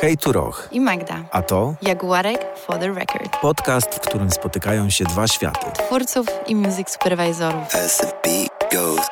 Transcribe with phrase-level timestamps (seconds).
[0.00, 0.68] Hej tu Roch.
[0.72, 1.24] i Magda.
[1.30, 3.36] A to Jaguarek for the record.
[3.40, 5.66] podcast, w którym spotykają się dwa światy.
[5.86, 7.74] Twórców i music supervisorów.
[7.74, 9.06] As the beat goes.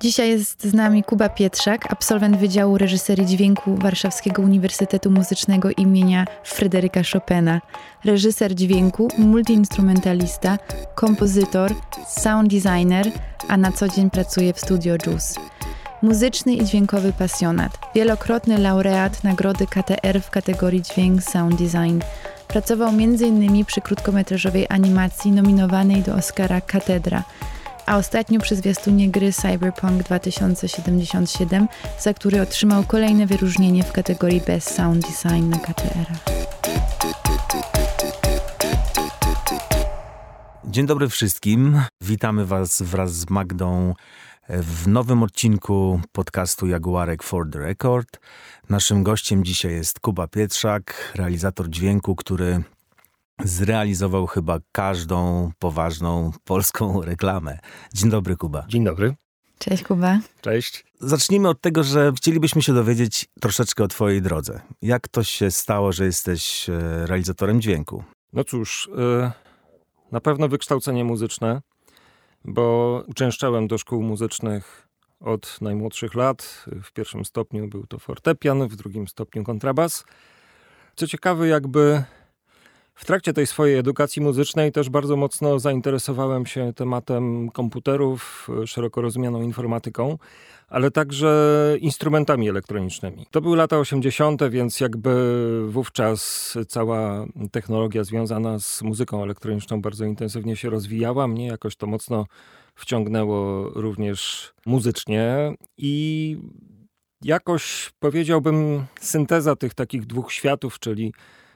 [0.00, 7.00] Dzisiaj jest z nami Kuba Pietrzak, absolwent Wydziału Reżyserii Dźwięku Warszawskiego Uniwersytetu Muzycznego imienia Fryderyka
[7.12, 7.60] Chopina.
[8.04, 10.58] Reżyser dźwięku, multiinstrumentalista,
[10.94, 11.74] kompozytor,
[12.08, 13.06] sound designer,
[13.48, 15.40] a na co dzień pracuje w studio Juice.
[16.04, 22.00] Muzyczny i dźwiękowy pasjonat, wielokrotny laureat nagrody KTR w kategorii Dźwięk Sound Design.
[22.48, 23.64] Pracował m.in.
[23.64, 27.24] przy krótkometrażowej animacji nominowanej do Oscara Katedra–
[27.86, 31.68] a ostatnio przy zwiastunie gry Cyberpunk 2077,
[32.00, 36.06] za który otrzymał kolejne wyróżnienie w kategorii Best Sound Design na KTR.
[40.64, 41.80] Dzień dobry wszystkim.
[42.00, 43.94] Witamy Was wraz z Magdą
[44.48, 48.20] w nowym odcinku podcastu Jaguarek for the Record.
[48.68, 52.62] Naszym gościem dzisiaj jest Kuba Pietrzak, realizator dźwięku, który
[53.44, 57.58] zrealizował chyba każdą poważną polską reklamę.
[57.94, 58.64] Dzień dobry, Kuba.
[58.68, 59.14] Dzień dobry.
[59.58, 60.18] Cześć Kuba.
[60.40, 60.84] Cześć.
[61.00, 64.60] Zacznijmy od tego, że chcielibyśmy się dowiedzieć troszeczkę o Twojej drodze.
[64.82, 68.04] Jak to się stało, że jesteś e, realizatorem dźwięku?
[68.32, 69.30] No cóż, y,
[70.12, 71.62] na pewno wykształcenie muzyczne,
[72.44, 74.88] bo uczęszczałem do szkół muzycznych
[75.20, 76.64] od najmłodszych lat.
[76.82, 80.04] W pierwszym stopniu był to fortepian, w drugim stopniu kontrabas.
[80.96, 82.04] Co ciekawe, jakby
[82.94, 89.42] w trakcie tej swojej edukacji muzycznej też bardzo mocno zainteresowałem się tematem komputerów, szeroko rozumianą
[89.42, 90.18] informatyką,
[90.68, 93.26] ale także instrumentami elektronicznymi.
[93.30, 95.12] To były lata 80., więc jakby
[95.68, 101.28] wówczas cała technologia związana z muzyką elektroniczną bardzo intensywnie się rozwijała.
[101.28, 102.26] Mnie jakoś to mocno
[102.74, 106.36] wciągnęło również muzycznie i
[107.22, 111.12] jakoś powiedziałbym synteza tych takich dwóch światów, czyli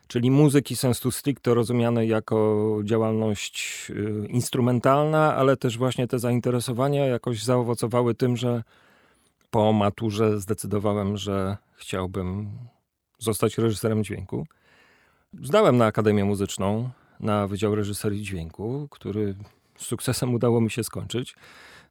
[0.08, 7.44] czyli muzyki sensu stricto rozumianej jako działalność y, instrumentalna, ale też właśnie te zainteresowania jakoś
[7.44, 8.62] zaowocowały tym, że
[9.50, 12.50] po maturze zdecydowałem, że chciałbym
[13.18, 14.46] zostać reżyserem dźwięku.
[15.42, 16.90] Zdałem na Akademię Muzyczną,
[17.20, 19.34] na Wydział Reżyserii Dźwięku, który
[19.76, 21.34] z sukcesem udało mi się skończyć.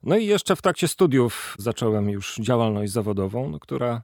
[0.03, 4.02] No i jeszcze w trakcie studiów zacząłem już działalność zawodową, no, która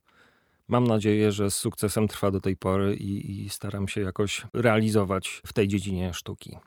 [0.67, 5.41] Mam nadzieję, że z sukcesem trwa do tej pory i, i staram się jakoś realizować
[5.45, 6.57] w tej dziedzinie sztuki.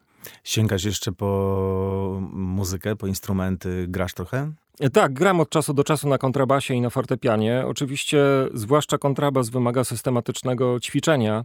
[0.44, 4.52] Sięgasz jeszcze po muzykę, po instrumenty, grasz trochę?
[4.92, 7.64] Tak, gram od czasu do czasu na kontrabasie i na fortepianie.
[7.66, 8.18] Oczywiście,
[8.54, 11.44] zwłaszcza kontrabas wymaga systematycznego ćwiczenia,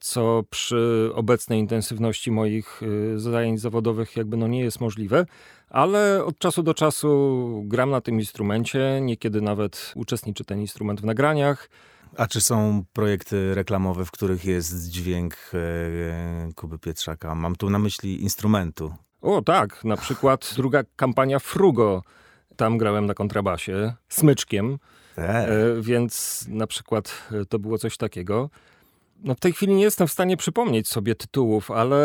[0.00, 5.26] co przy obecnej intensywności moich y, zajęć zawodowych jakby no nie jest możliwe,
[5.70, 11.04] ale od czasu do czasu gram na tym instrumencie, niekiedy nawet uczestniczy ten instrument w
[11.04, 11.68] nagraniach.
[12.16, 17.34] A czy są projekty reklamowe, w których jest dźwięk e, Kuby Pietrzaka?
[17.34, 18.94] Mam tu na myśli instrumentu.
[19.20, 22.02] O tak, na przykład druga kampania Frugo.
[22.56, 24.78] Tam grałem na kontrabasie, smyczkiem,
[25.16, 25.48] e,
[25.80, 28.50] więc na przykład e, to było coś takiego.
[29.24, 31.96] No w tej chwili nie jestem w stanie przypomnieć sobie tytułów, ale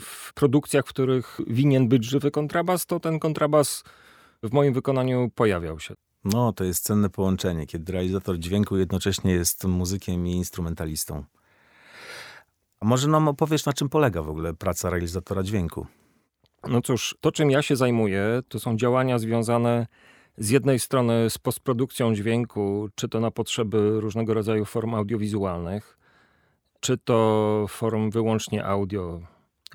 [0.00, 3.84] w produkcjach, w których winien być żywy kontrabas, to ten kontrabas
[4.42, 5.94] w moim wykonaniu pojawiał się.
[6.24, 11.24] No, to jest cenne połączenie, kiedy realizator dźwięku jednocześnie jest muzykiem i instrumentalistą.
[12.80, 15.86] A może nam opowiesz, na czym polega w ogóle praca realizatora dźwięku?
[16.68, 19.86] No cóż, to czym ja się zajmuję, to są działania związane
[20.38, 25.97] z jednej strony z postprodukcją dźwięku, czy to na potrzeby różnego rodzaju form audiowizualnych,
[26.80, 29.20] czy to form wyłącznie audio.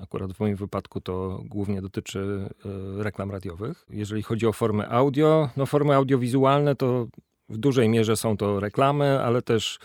[0.02, 2.48] Akurat w moim wypadku to głównie dotyczy
[2.98, 3.86] y, reklam radiowych.
[3.90, 7.06] Jeżeli chodzi o formy audio, no formy audiowizualne to
[7.48, 9.78] w dużej mierze są to reklamy, ale też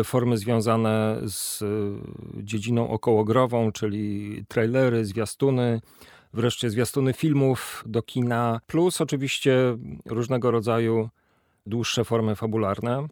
[0.00, 1.98] y, formy związane z y,
[2.36, 5.80] dziedziną okołogrową, czyli trailery, zwiastuny,
[6.32, 9.76] wreszcie zwiastuny filmów do kina, plus oczywiście
[10.06, 11.08] różnego rodzaju
[11.66, 13.06] dłuższe formy fabularne.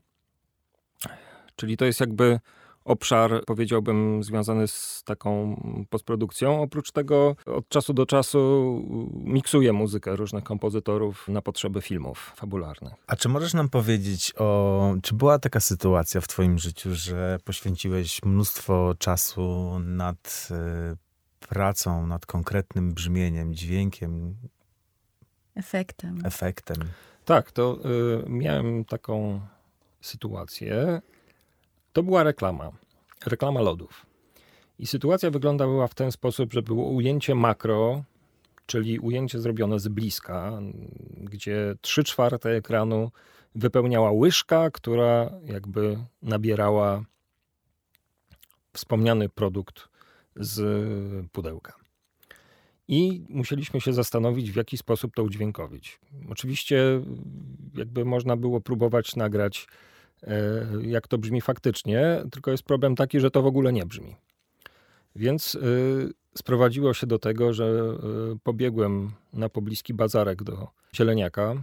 [1.57, 2.41] Czyli to jest jakby
[2.85, 5.57] obszar, powiedziałbym, związany z taką
[5.91, 6.63] postprodukcją.
[6.63, 8.39] Oprócz tego od czasu do czasu
[9.13, 12.93] miksuję muzykę różnych kompozytorów na potrzeby filmów fabularnych.
[13.07, 14.95] A czy możesz nam powiedzieć o...
[15.03, 20.97] Czy była taka sytuacja w twoim życiu, że poświęciłeś mnóstwo czasu nad y,
[21.49, 24.37] pracą, nad konkretnym brzmieniem, dźwiękiem,
[25.55, 26.19] Efektem.
[26.25, 26.77] efektem?
[27.25, 27.79] Tak, to
[28.27, 29.41] y, miałem taką
[30.01, 31.01] sytuację.
[31.93, 32.71] To była reklama.
[33.27, 34.07] Reklama lodów.
[34.79, 38.05] I sytuacja wyglądała w ten sposób, że było ujęcie makro,
[38.67, 40.61] czyli ujęcie zrobione z bliska,
[41.17, 43.11] gdzie trzy czwarte ekranu
[43.55, 47.05] wypełniała łyżka, która jakby nabierała
[48.73, 49.89] wspomniany produkt
[50.37, 50.63] z
[51.33, 51.73] pudełka.
[52.89, 56.01] I musieliśmy się zastanowić, w jaki sposób to udźwiękowić.
[56.31, 57.01] Oczywiście,
[57.75, 59.67] jakby można było próbować nagrać,
[60.83, 64.17] jak to brzmi faktycznie, tylko jest problem taki, że to w ogóle nie brzmi.
[65.17, 65.59] Więc e,
[66.39, 71.55] sprowadziło się do tego, że e, pobiegłem na pobliski bazarek do zieleniaka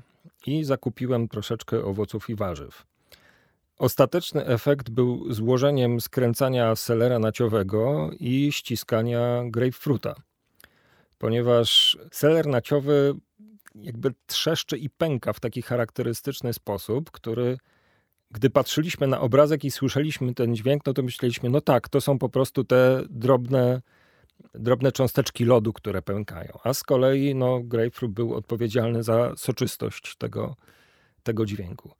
[0.45, 2.85] i zakupiłem troszeczkę owoców i warzyw.
[3.77, 10.15] Ostateczny efekt był złożeniem skręcania selera naciowego i ściskania grapefruita.
[11.17, 13.15] Ponieważ seler naciowy
[13.75, 17.57] jakby trzeszczy i pęka w taki charakterystyczny sposób, który
[18.31, 22.19] gdy patrzyliśmy na obrazek i słyszeliśmy ten dźwięk, no to myśleliśmy, no tak, to są
[22.19, 23.81] po prostu te drobne,
[24.53, 26.57] drobne cząsteczki lodu, które pękają.
[26.63, 30.55] A z kolei no, grapefruit był odpowiedzialny za soczystość tego,
[31.23, 31.91] tego dźwięku.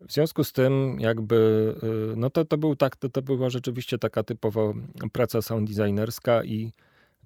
[0.00, 1.74] W związku z tym, jakby,
[2.12, 4.60] y, no to, to, był tak, to, to była rzeczywiście taka typowa
[5.12, 6.72] praca sound designerska i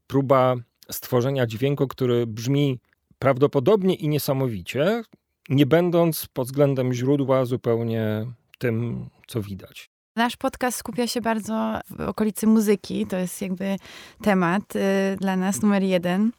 [0.06, 0.56] próba
[0.90, 2.80] stworzenia dźwięku, który brzmi
[3.18, 5.02] prawdopodobnie i niesamowicie,
[5.48, 8.26] nie będąc pod względem źródła zupełnie
[8.58, 9.90] tym, co widać.
[10.16, 13.06] Nasz podcast skupia się bardzo w okolicy muzyki.
[13.06, 13.76] To jest jakby
[14.22, 16.32] temat y, dla nas numer jeden.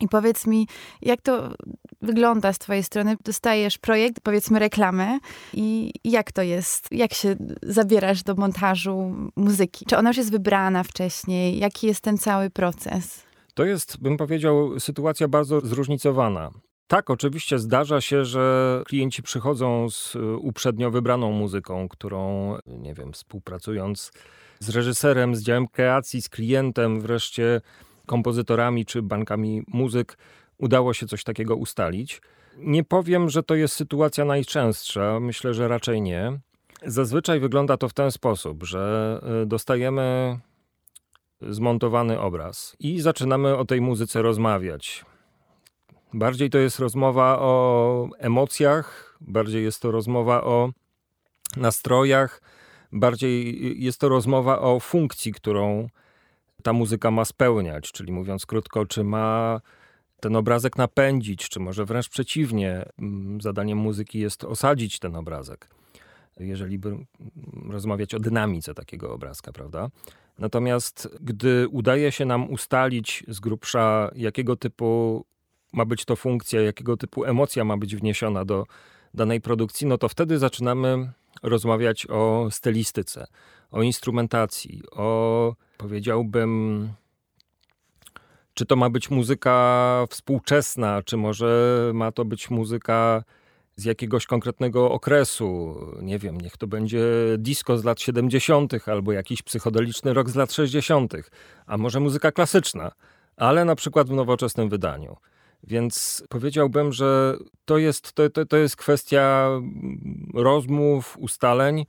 [0.00, 0.68] I powiedz mi,
[1.02, 1.54] jak to
[2.02, 3.16] wygląda z Twojej strony?
[3.24, 5.18] Dostajesz projekt, powiedzmy reklamę,
[5.54, 6.88] i jak to jest?
[6.90, 9.86] Jak się zabierasz do montażu muzyki?
[9.86, 11.58] Czy ona już jest wybrana wcześniej?
[11.58, 13.24] Jaki jest ten cały proces?
[13.54, 16.50] To jest, bym powiedział, sytuacja bardzo zróżnicowana.
[16.88, 23.12] Tak, oczywiście zdarza się, że klienci przychodzą z y, uprzednio wybraną muzyką, którą, nie wiem,
[23.12, 24.12] współpracując
[24.58, 27.60] z reżyserem, z działem kreacji, z klientem, wreszcie
[28.06, 30.18] kompozytorami czy bankami muzyk
[30.58, 32.22] udało się coś takiego ustalić.
[32.56, 36.38] Nie powiem, że to jest sytuacja najczęstsza, myślę, że raczej nie.
[36.82, 40.38] Zazwyczaj wygląda to w ten sposób, że y, dostajemy
[41.40, 45.04] zmontowany obraz i zaczynamy o tej muzyce rozmawiać.
[46.14, 50.70] Bardziej to jest rozmowa o emocjach, bardziej jest to rozmowa o
[51.56, 52.42] nastrojach,
[52.92, 55.88] bardziej jest to rozmowa o funkcji, którą
[56.62, 59.60] ta muzyka ma spełniać, czyli mówiąc krótko, czy ma
[60.20, 65.68] ten obrazek napędzić, czy może wręcz przeciwnie, mm, zadaniem muzyki jest osadzić ten obrazek,
[66.40, 66.96] jeżeli by
[67.70, 69.88] rozmawiać o dynamice takiego obrazka, prawda?
[70.38, 75.24] Natomiast gdy udaje się nam ustalić z grubsza, jakiego typu
[75.72, 78.66] ma być to funkcja, jakiego typu emocja ma być wniesiona do
[79.14, 81.12] danej produkcji, no to wtedy zaczynamy
[81.42, 83.26] rozmawiać o stylistyce,
[83.70, 86.88] o instrumentacji, o powiedziałbym,
[88.54, 93.24] czy to ma być muzyka współczesna, czy może ma to być muzyka
[93.76, 95.76] z jakiegoś konkretnego okresu.
[96.02, 97.04] Nie wiem, niech to będzie
[97.38, 101.12] disco z lat 70., albo jakiś psychodeliczny rok z lat 60.,
[101.66, 102.92] a może muzyka klasyczna,
[103.36, 105.16] ale na przykład w nowoczesnym wydaniu.
[105.64, 109.48] Więc powiedziałbym, że to jest, to, to, to jest kwestia
[110.34, 111.86] rozmów, ustaleń,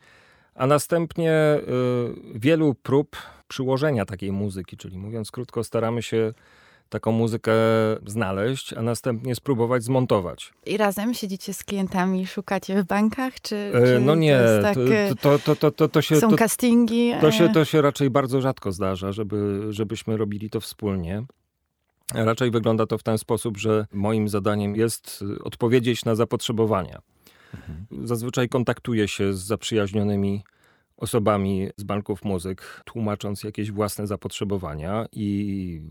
[0.56, 3.16] a następnie y, wielu prób
[3.48, 6.34] przyłożenia takiej muzyki, czyli mówiąc krótko, staramy się
[6.90, 7.54] taką muzykę
[8.06, 10.54] znaleźć, a następnie spróbować zmontować.
[10.66, 14.78] I razem siedzicie z klientami, szukacie w bankach, czy, e, czy No nie, to, tak,
[15.22, 16.20] to, to, to, to, to się...
[16.20, 17.14] Są castingi?
[17.22, 21.24] To się, to się raczej bardzo rzadko zdarza, żeby, żebyśmy robili to wspólnie.
[22.14, 27.02] Raczej wygląda to w ten sposób, że moim zadaniem jest odpowiedzieć na zapotrzebowania.
[27.54, 28.08] Mhm.
[28.08, 30.44] Zazwyczaj kontaktuję się z zaprzyjaźnionymi
[30.98, 35.82] osobami z banków muzyk, tłumacząc jakieś własne zapotrzebowania i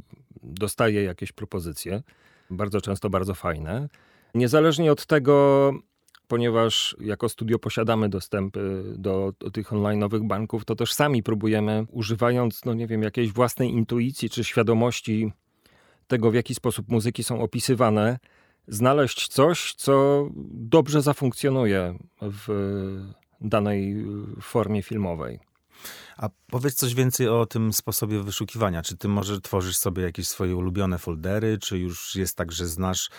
[0.43, 2.03] dostaję jakieś propozycje,
[2.51, 3.89] bardzo często bardzo fajne.
[4.35, 5.73] Niezależnie od tego,
[6.29, 12.65] ponieważ jako studio posiadamy dostępy do, do tych online'owych banków, to też sami próbujemy, używając,
[12.65, 15.33] no nie wiem, jakiejś własnej intuicji czy świadomości
[16.09, 18.19] tego, w jaki sposób muzyki są opisywane,
[18.69, 22.49] znaleźć coś, co dobrze zafunkcjonuje w
[23.41, 24.05] danej
[24.41, 25.41] formie filmowej.
[26.17, 28.83] A powiedz coś więcej o tym sposobie wyszukiwania.
[28.83, 33.11] Czy ty może tworzysz sobie jakieś swoje ulubione foldery, czy już jest tak, że znasz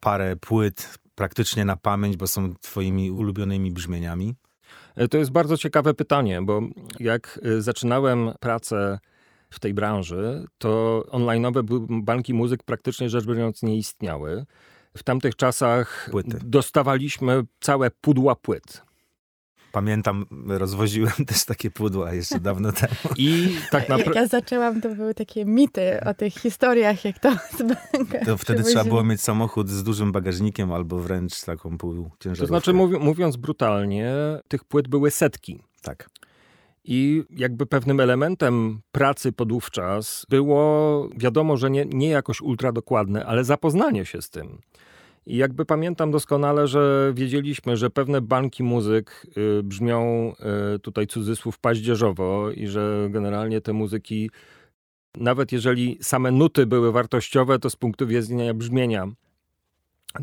[0.00, 4.34] parę płyt praktycznie na pamięć, bo są twoimi ulubionymi brzmieniami?
[4.96, 6.60] E, to jest bardzo ciekawe pytanie, bo
[7.00, 8.98] jak e, zaczynałem pracę
[9.50, 14.46] w tej branży, to online'owe banki muzyk praktycznie rzecz biorąc nie istniały.
[14.96, 16.38] W tamtych czasach Płyty.
[16.44, 18.82] dostawaliśmy całe pudła płyt.
[19.72, 22.94] Pamiętam, rozwoziłem też takie pudła jeszcze dawno temu.
[23.16, 27.62] I tak Jak ja zaczęłam, to były takie mity o tych historiach, jak to z
[27.62, 32.40] banka To wtedy trzeba było mieć samochód z dużym bagażnikiem albo wręcz taką półciężarówkę.
[32.40, 34.14] To znaczy, mówiąc brutalnie,
[34.48, 35.62] tych płyt były setki.
[35.82, 36.08] Tak.
[36.90, 43.44] I jakby pewnym elementem pracy podówczas było, wiadomo, że nie, nie jakoś ultra dokładne, ale
[43.44, 44.58] zapoznanie się z tym.
[45.26, 49.26] I jakby pamiętam doskonale, że wiedzieliśmy, że pewne banki muzyk
[49.58, 50.32] y, brzmią
[50.74, 54.30] y, tutaj cudzysłów paździerzowo i że generalnie te muzyki,
[55.16, 59.08] nawet jeżeli same nuty były wartościowe, to z punktu widzenia brzmienia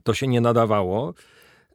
[0.03, 1.13] to się nie nadawało.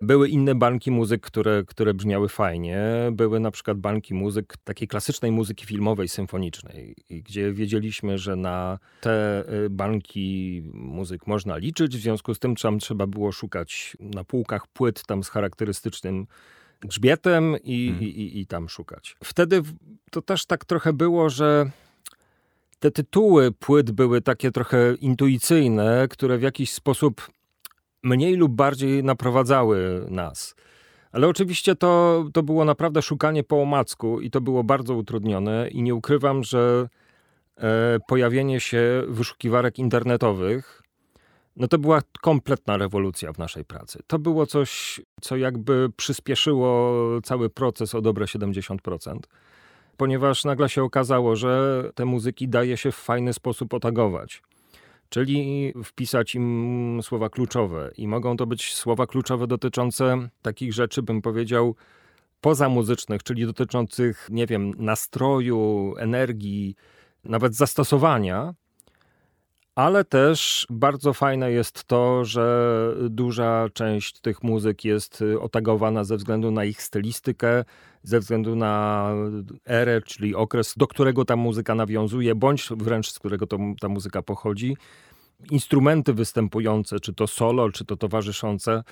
[0.02, 2.83] Były inne banki muzyk, które, które brzmiały fajnie.
[3.12, 9.45] Były na przykład banki muzyk, takiej klasycznej muzyki filmowej, symfonicznej, gdzie wiedzieliśmy, że na te
[9.64, 11.97] y, banki muzyk można liczyć.
[11.97, 16.26] W związku z tym tam trzeba było szukać na półkach płyt tam z charakterystycznym
[16.80, 18.04] grzbietem i, hmm.
[18.04, 19.16] i, i, i tam szukać.
[19.25, 19.62] Wtedy
[20.11, 21.71] to też tak trochę było, że
[22.78, 27.30] te tytuły płyt były takie trochę intuicyjne, które w jakiś sposób
[28.02, 30.54] mniej lub bardziej naprowadzały nas.
[31.12, 35.83] Ale oczywiście to, to było naprawdę szukanie po omacku i to było bardzo utrudnione i
[35.83, 36.88] nie ukrywam, że
[37.57, 40.83] e, pojawienie się wyszukiwarek internetowych
[41.57, 43.99] no to była kompletna rewolucja w naszej pracy.
[44.07, 49.19] To było coś, co jakby przyspieszyło cały proces o dobre 70%,
[49.97, 54.42] ponieważ nagle się okazało, że te muzyki daje się w fajny sposób otagować
[55.11, 57.90] czyli wpisać im słowa kluczowe.
[57.97, 61.75] I mogą to być słowa kluczowe dotyczące takich rzeczy, bym powiedział,
[62.40, 66.75] pozamuzycznych, czyli dotyczących, nie wiem, nastroju, energii,
[67.25, 68.55] nawet zastosowania.
[69.80, 76.50] Ale też bardzo fajne jest to, że duża część tych muzyk jest otagowana ze względu
[76.50, 77.64] na ich stylistykę,
[78.02, 79.06] ze względu na
[79.66, 84.22] erę, czyli okres, do którego ta muzyka nawiązuje, bądź wręcz z którego to, ta muzyka
[84.22, 84.76] pochodzi.
[85.50, 88.82] Instrumenty występujące, czy to solo, czy to towarzyszące.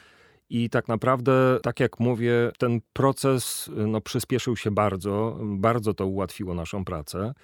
[0.51, 6.55] I tak naprawdę, tak jak mówię, ten proces no, przyspieszył się bardzo, bardzo to ułatwiło
[6.55, 7.35] naszą pracę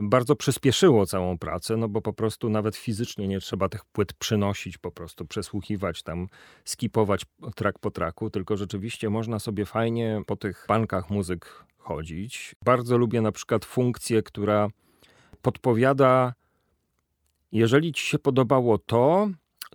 [0.00, 4.78] bardzo przyspieszyło całą pracę, no bo po prostu nawet fizycznie nie trzeba tych płyt przynosić,
[4.78, 6.28] po prostu przesłuchiwać tam,
[6.64, 7.22] skipować
[7.54, 12.54] trak po traku, tylko rzeczywiście można sobie fajnie po tych bankach muzyk chodzić.
[12.64, 14.68] Bardzo lubię na przykład funkcję, która
[15.42, 16.34] podpowiada,
[17.52, 19.28] jeżeli ci się podobało to,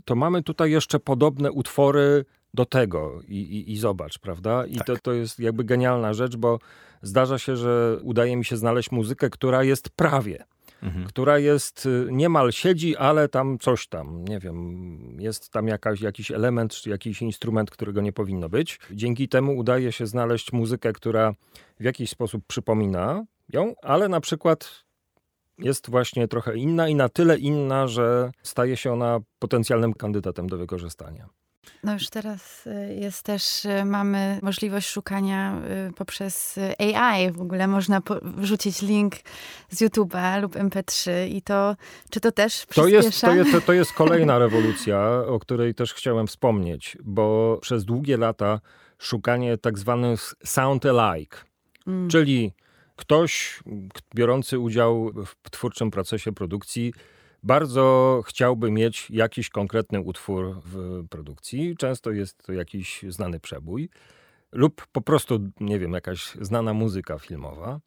[0.05, 4.65] to mamy tutaj jeszcze podobne utwory do tego i, i, i zobacz, prawda?
[4.65, 4.87] I tak.
[4.87, 6.59] to, to jest jakby genialna rzecz, bo
[7.01, 10.45] zdarza się, że udaje mi się znaleźć muzykę, która jest prawie.
[10.83, 11.05] Mhm.
[11.05, 16.31] która jest, y, niemal siedzi, ale tam coś tam, nie wiem, jest tam jakaś, jakiś
[16.31, 18.79] element, czy jakiś instrument, którego nie powinno być.
[18.91, 21.33] Dzięki temu udaje się znaleźć muzykę, która
[21.79, 24.83] w jakiś sposób przypomina ją, ale na przykład
[25.57, 30.57] jest właśnie trochę inna i na tyle inna, że staje się ona potencjalnym kandydatem do
[30.57, 31.29] wykorzystania.
[31.83, 37.31] No już teraz y, jest też, y, mamy możliwość szukania y, poprzez AI.
[37.31, 39.13] W ogóle można wrzucić link
[39.69, 41.75] z YouTube'a lub MP3 i to,
[42.09, 42.65] czy to też?
[42.65, 47.85] To jest, to jest, to jest kolejna rewolucja, o której też chciałem wspomnieć, bo przez
[47.85, 48.59] długie lata
[48.99, 51.37] szukanie tak zwanych sound alike,
[51.87, 52.09] mm.
[52.09, 52.53] czyli
[52.95, 53.59] ktoś
[54.15, 55.11] biorący udział
[55.43, 56.93] w twórczym procesie produkcji
[57.43, 61.75] bardzo chciałby mieć jakiś konkretny utwór w produkcji.
[61.77, 63.89] Często jest to jakiś znany przebój
[64.51, 67.79] lub po prostu, nie wiem, jakaś znana muzyka filmowa.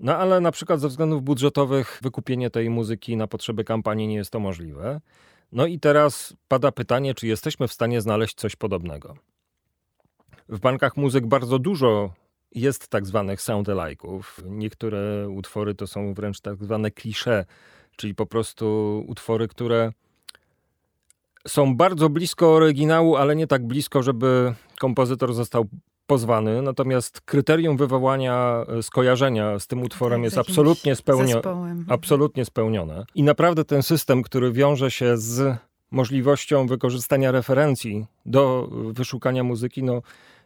[0.00, 4.30] No ale na przykład ze względów budżetowych wykupienie tej muzyki na potrzeby kampanii nie jest
[4.30, 5.00] to możliwe.
[5.52, 9.16] No i teraz pada pytanie, czy jesteśmy w stanie znaleźć coś podobnego.
[10.48, 12.14] W bankach muzyk bardzo dużo
[12.52, 14.22] jest tak zwanych sound alike'ów.
[14.44, 17.44] Niektóre utwory to są wręcz tak zwane klisze
[17.96, 19.92] czyli po prostu utwory, które
[21.46, 25.66] są bardzo blisko oryginału, ale nie tak blisko, żeby kompozytor został
[26.06, 26.62] pozwany.
[26.62, 31.42] Natomiast kryterium wywołania e, skojarzenia z tym utworem tak, jest absolutnie, spełnio
[31.88, 33.04] absolutnie spełnione.
[33.14, 35.56] I naprawdę ten system, który wiąże się z
[35.90, 40.02] możliwością wykorzystania referencji do wyszukania muzyki, no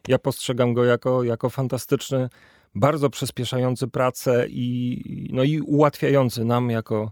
[0.07, 2.29] ja postrzegam go jako, jako fantastyczny,
[2.75, 7.11] bardzo przyspieszający pracę i, no i ułatwiający nam jako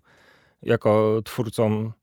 [0.62, 1.94] jako twórcom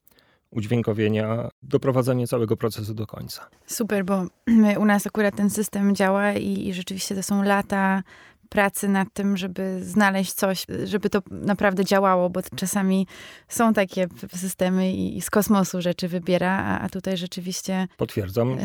[0.50, 3.48] udźwiękowienia, doprowadzenie całego procesu do końca.
[3.66, 4.26] Super, bo
[4.82, 8.02] u nas akurat ten system działa i, i rzeczywiście to są lata
[8.48, 13.06] pracy nad tym, żeby znaleźć coś, żeby to naprawdę działało, bo czasami
[13.48, 17.88] są takie systemy i, z kosmosu rzeczy wybiera, a, a tutaj rzeczywiście...
[17.96, 18.56] Potwierdzam.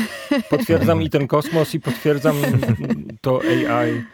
[0.50, 2.36] Potwierdzam i ten kosmos i potwierdzam
[3.20, 4.04] to AI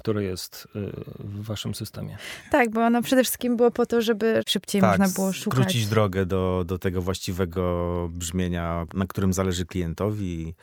[0.00, 2.18] które jest y, w waszym systemie.
[2.50, 5.58] Tak, bo ono przede wszystkim było po to, żeby szybciej tak, można było szukać.
[5.58, 10.54] skrócić drogę do, do tego właściwego brzmienia, na którym zależy klientowi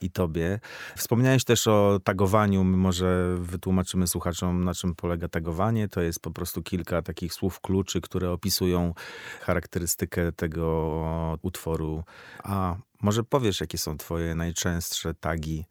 [0.00, 0.60] i tobie.
[0.96, 2.64] Wspomniałeś też o tagowaniu.
[2.64, 5.88] My może wytłumaczymy słuchaczom, na czym polega tagowanie.
[5.88, 8.94] To jest po prostu kilka takich słów kluczy, które opisują
[9.40, 12.04] charakterystykę tego utworu.
[12.42, 15.64] A może powiesz, jakie są twoje najczęstsze tagi,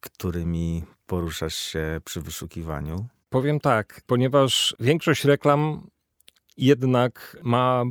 [0.00, 3.06] którymi poruszasz się przy wyszukiwaniu?
[3.30, 5.86] Powiem tak, ponieważ większość reklam
[6.56, 7.84] jednak ma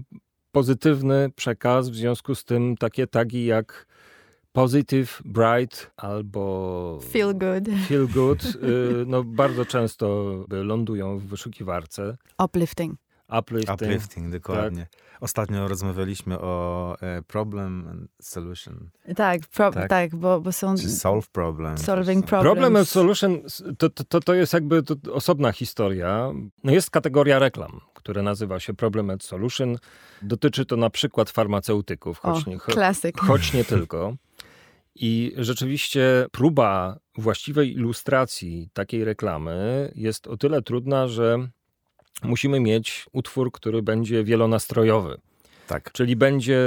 [0.51, 3.87] pozytywny przekaz, w związku z tym takie tagi jak
[4.51, 12.17] positive, bright albo feel good, feel good y, no bardzo często lądują w wyszukiwarce.
[12.43, 12.99] Uplifting.
[13.39, 14.87] Uplifting, Uplifting dokładnie.
[14.91, 15.09] Tak.
[15.21, 18.89] Ostatnio rozmawialiśmy o e, problem and solution.
[19.15, 19.89] Tak, pro, tak.
[19.89, 20.75] tak, bo, bo są...
[20.75, 21.77] Czy solve problem.
[21.77, 22.43] Solving problems.
[22.43, 23.39] Problem and solution
[23.77, 26.31] to, to, to jest jakby to osobna historia.
[26.63, 29.77] No jest kategoria reklam, która nazywa się problem and solution.
[30.21, 33.19] Dotyczy to na przykład farmaceutyków, choć, o, nie, klasyk.
[33.19, 34.13] choć nie tylko.
[34.95, 41.49] I rzeczywiście próba właściwej ilustracji takiej reklamy jest o tyle trudna, że
[42.23, 45.17] musimy mieć utwór, który będzie wielonastrojowy.
[45.69, 45.91] Tak.
[45.91, 46.59] Czyli będzie,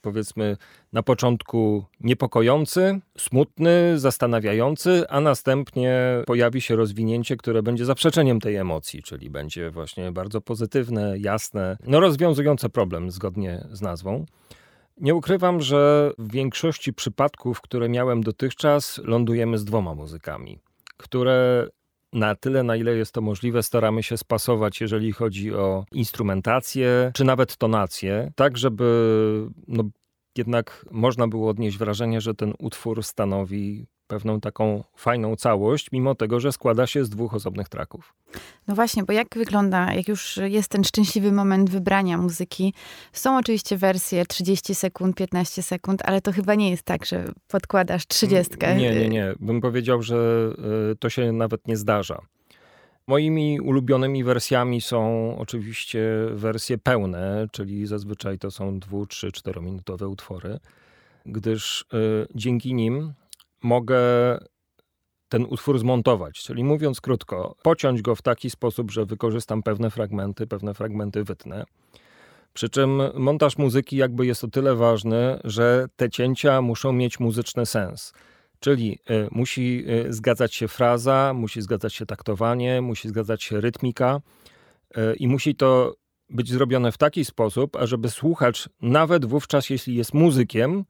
[0.00, 0.56] powiedzmy,
[0.92, 9.02] na początku niepokojący, smutny, zastanawiający, a następnie pojawi się rozwinięcie, które będzie zaprzeczeniem tej emocji,
[9.02, 14.26] czyli będzie właśnie bardzo pozytywne, jasne, no rozwiązujące problem zgodnie z nazwą.
[14.96, 20.58] Nie ukrywam, że w większości przypadków, które miałem dotychczas, lądujemy z dwoma muzykami,
[20.96, 21.68] które
[22.16, 27.24] na tyle, na ile jest to możliwe, staramy się spasować, jeżeli chodzi o instrumentację, czy
[27.24, 29.84] nawet tonację, tak żeby no,
[30.36, 36.40] jednak można było odnieść wrażenie, że ten utwór stanowi pewną taką fajną całość, mimo tego,
[36.40, 38.14] że składa się z dwóch osobnych traków.
[38.68, 42.74] No właśnie, bo jak wygląda, jak już jest ten szczęśliwy moment wybrania muzyki?
[43.12, 48.06] Są oczywiście wersje 30 sekund, 15 sekund, ale to chyba nie jest tak, że podkładasz
[48.06, 48.54] 30.
[48.76, 49.34] Nie, nie, nie.
[49.40, 50.50] Bym powiedział, że
[50.92, 52.18] y, to się nawet nie zdarza.
[53.06, 56.00] Moimi ulubionymi wersjami są oczywiście
[56.32, 60.58] wersje pełne, czyli zazwyczaj to są dwu, trzy, czterominutowe utwory,
[61.26, 63.12] gdyż y, dzięki nim
[63.62, 63.98] mogę
[65.28, 66.42] ten utwór zmontować.
[66.42, 71.64] Czyli mówiąc krótko, pociąć go w taki sposób, że wykorzystam pewne fragmenty, pewne fragmenty wytnę.
[72.52, 77.66] Przy czym montaż muzyki jakby jest o tyle ważny, że te cięcia muszą mieć muzyczny
[77.66, 78.12] sens.
[78.60, 84.20] Czyli y, musi y, zgadzać się fraza, musi zgadzać się taktowanie, musi zgadzać się rytmika
[84.96, 85.94] y, i musi to
[86.30, 90.84] być zrobione w taki sposób, ażeby słuchacz, nawet wówczas jeśli jest muzykiem,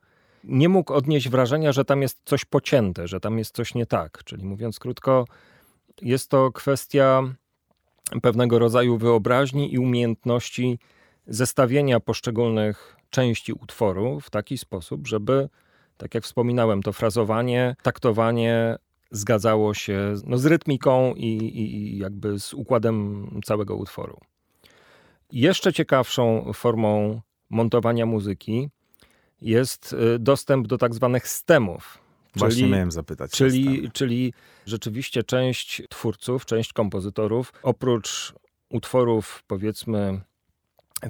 [0.46, 4.24] nie mógł odnieść wrażenia, że tam jest coś pocięte, że tam jest coś nie tak.
[4.24, 5.24] Czyli mówiąc krótko,
[6.02, 7.22] jest to kwestia
[8.22, 10.78] pewnego rodzaju wyobraźni i umiejętności
[11.26, 15.48] zestawienia poszczególnych części utworu w taki sposób, żeby,
[15.96, 18.76] tak jak wspominałem, to frazowanie, taktowanie
[19.11, 21.26] zgadzało się no, z rytmiką i,
[21.61, 24.20] i jakby z układem całego utworu.
[25.32, 28.70] Jeszcze ciekawszą formą montowania muzyki
[29.42, 31.99] jest y, dostęp do tak zwanych stemów.
[32.37, 33.31] Właśnie czyli, miałem zapytać.
[33.31, 34.33] Czyli, czyli
[34.66, 38.35] rzeczywiście część twórców, część kompozytorów, oprócz
[38.70, 40.20] utworów, powiedzmy,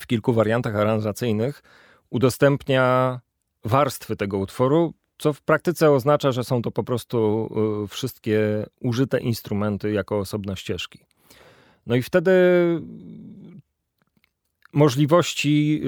[0.01, 1.63] w kilku wariantach aranżacyjnych,
[2.11, 3.21] udostępnia
[3.65, 7.49] warstwy tego utworu, co w praktyce oznacza, że są to po prostu
[7.85, 10.99] y, wszystkie użyte instrumenty jako osobne ścieżki.
[11.87, 12.33] No i wtedy
[14.77, 15.83] możliwości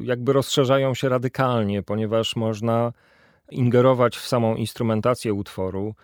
[0.00, 2.92] y, jakby rozszerzają się radykalnie, ponieważ można
[3.50, 5.94] ingerować w samą instrumentację utworu,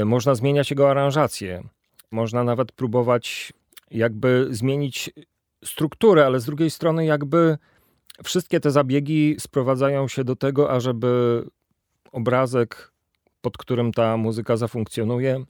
[0.00, 1.62] y, można zmieniać jego aranżację,
[2.10, 3.52] można nawet próbować
[3.90, 5.10] jakby zmienić
[5.64, 7.58] strukturę, ale z drugiej strony jakby
[8.24, 11.42] wszystkie te zabiegi sprowadzają się do tego, ażeby
[12.12, 12.92] obrazek,
[13.40, 15.44] pod którym ta muzyka zafunkcjonuje,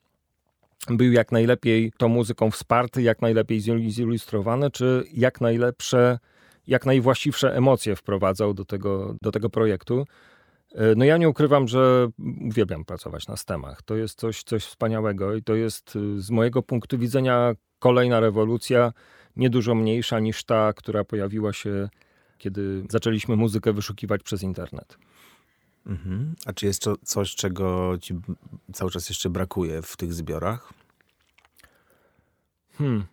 [0.91, 3.61] był jak najlepiej tą muzyką wsparty, jak najlepiej
[3.91, 6.19] zilustrowany, czy jak najlepsze,
[6.67, 10.05] jak najwłaściwsze emocje wprowadzał do tego, do tego projektu.
[10.75, 12.09] E, no ja nie ukrywam, że
[12.51, 13.83] uwielbiam pracować na stemach.
[13.83, 18.93] To jest coś, coś wspaniałego i to jest y, z mojego punktu widzenia kolejna rewolucja,
[19.37, 21.89] nie dużo mniejsza niż ta, która pojawiła się,
[22.39, 24.99] kiedy zaczęliśmy muzykę wyszukiwać przez internet.
[25.87, 26.35] Mhm.
[26.47, 28.15] A czy jest to coś, czego ci
[28.73, 30.73] cały czas jeszcze brakuje w tych zbiorach?
[32.73, 33.05] Hmm.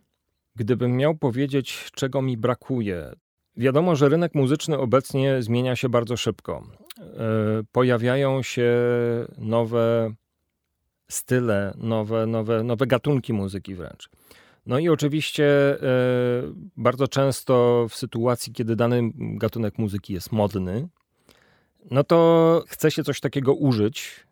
[0.56, 3.14] Gdybym miał powiedzieć, czego mi brakuje.
[3.58, 6.64] Wiadomo, że rynek muzyczny obecnie zmienia się bardzo szybko.
[7.00, 7.04] E,
[7.72, 8.74] pojawiają się
[9.38, 10.14] nowe
[11.10, 14.10] style, nowe, nowe, nowe gatunki muzyki wręcz.
[14.66, 15.46] No i oczywiście
[15.82, 15.84] e,
[16.78, 20.88] bardzo często w sytuacji, kiedy dany gatunek muzyki jest modny,
[21.92, 24.26] no to chce się coś takiego użyć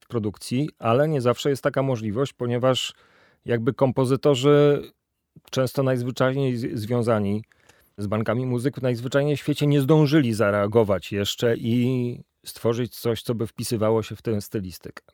[0.00, 2.94] w produkcji, ale nie zawsze jest taka możliwość, ponieważ
[3.44, 4.82] jakby kompozytorzy
[5.50, 7.44] często najzwyczajniej związani
[7.98, 13.46] z bankami muzyk najzwyczajniej w świecie nie zdążyli zareagować jeszcze i stworzyć coś, co by
[13.46, 15.04] wpisywało się w tę stylistykę.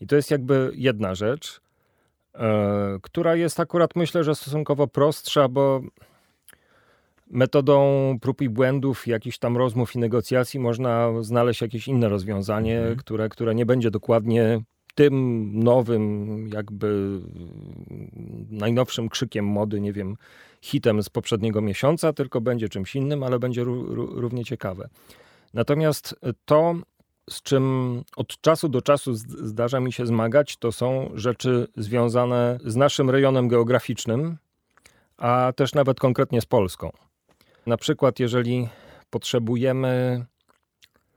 [0.00, 1.60] I to jest jakby jedna rzecz,
[2.34, 5.80] e, która jest akurat myślę, że stosunkowo prostsza, bo
[7.30, 12.96] metodą prób i błędów, jakichś tam rozmów i negocjacji można znaleźć jakieś inne rozwiązanie, mhm.
[12.96, 14.60] które, które nie będzie dokładnie
[14.94, 17.20] tym nowym, jakby
[18.50, 20.16] najnowszym krzykiem mody, nie wiem,
[20.60, 23.64] hitem z poprzedniego miesiąca, tylko będzie czymś innym, ale będzie
[23.94, 24.88] równie ciekawe.
[25.54, 26.14] Natomiast
[26.44, 26.74] to,
[27.30, 32.76] z czym od czasu do czasu zdarza mi się zmagać, to są rzeczy związane z
[32.76, 34.36] naszym rejonem geograficznym,
[35.16, 36.90] a też nawet konkretnie z Polską.
[37.68, 38.68] Na przykład, jeżeli
[39.10, 40.24] potrzebujemy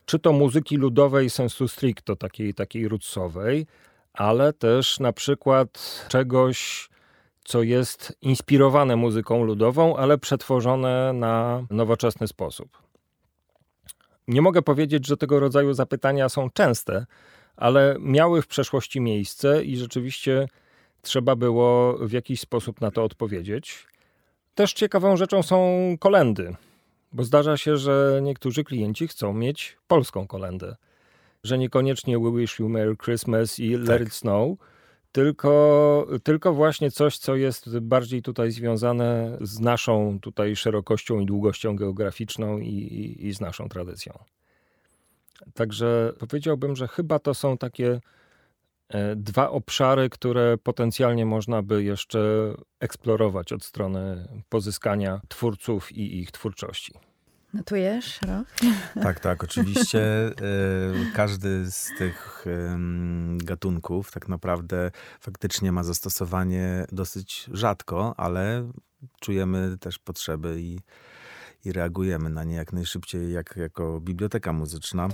[0.06, 3.66] czy to muzyki ludowej sensu stricto, takiej, takiej rootsowej,
[4.14, 6.90] ale też na przykład czegoś,
[7.44, 12.78] co jest inspirowane muzyką ludową, ale przetworzone na nowoczesny sposób.
[14.28, 17.06] Nie mogę powiedzieć, że tego rodzaju zapytania są częste,
[17.56, 20.48] ale miały w przeszłości miejsce i rzeczywiście
[21.02, 23.91] trzeba było w jakiś sposób na to odpowiedzieć.
[24.56, 26.56] Też ciekawą rzeczą są kolendy,
[27.14, 30.76] bo zdarza się, że niektórzy klienci chcą mieć polską kolendę,
[31.44, 34.02] że niekoniecznie We Wish You Merry Christmas i Let tak.
[34.02, 34.58] It Snow,
[35.12, 41.76] tylko, tylko właśnie coś, co jest bardziej tutaj związane z naszą tutaj szerokością i długością
[41.76, 44.20] geograficzną i, i, i z naszą tradycją.
[45.54, 48.02] Także powiedziałbym, że chyba to są takie
[49.16, 52.20] dwa obszary, które potencjalnie można by jeszcze
[52.80, 56.94] eksplorować od strony pozyskania twórców i ich twórczości.
[57.54, 58.48] Notujesz, Roch?
[59.04, 60.02] Tak, tak, oczywiście.
[60.28, 60.34] E,
[61.16, 62.46] każdy z tych
[63.38, 68.72] gatunków tak naprawdę faktycznie ma zastosowanie dosyć rzadko, ale
[69.20, 70.80] czujemy też potrzeby i,
[71.66, 75.10] i reagujemy na nie jak najszybciej, jak jako biblioteka muzyczna.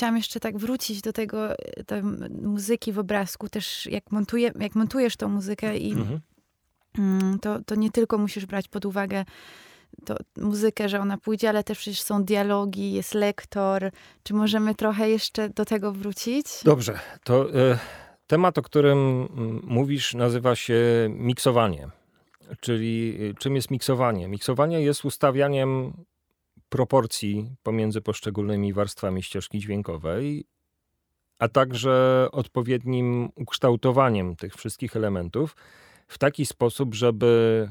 [0.00, 2.02] Chciałam jeszcze tak wrócić do tego, e, tej
[2.42, 6.20] muzyki w obrazku, też jak, montuje, jak montujesz tą muzykę i mhm.
[6.98, 9.24] Mm, to, to nie tylko musisz brać pod uwagę
[10.04, 13.90] to muzykę, że ona pójdzie, ale też przecież są dialogi, jest lektor.
[14.22, 16.46] Czy możemy trochę jeszcze do tego wrócić?
[16.64, 17.78] Dobrze, to y,
[18.26, 21.88] temat, o którym mm, mówisz, nazywa się miksowanie.
[22.60, 24.28] Czyli e, czym jest miksowanie?
[24.28, 25.92] Miksowanie jest ustawianiem
[26.68, 30.44] proporcji pomiędzy poszczególnymi warstwami ścieżki dźwiękowej,
[31.38, 35.56] a także odpowiednim ukształtowaniem tych wszystkich elementów
[36.08, 37.68] w taki sposób, żeby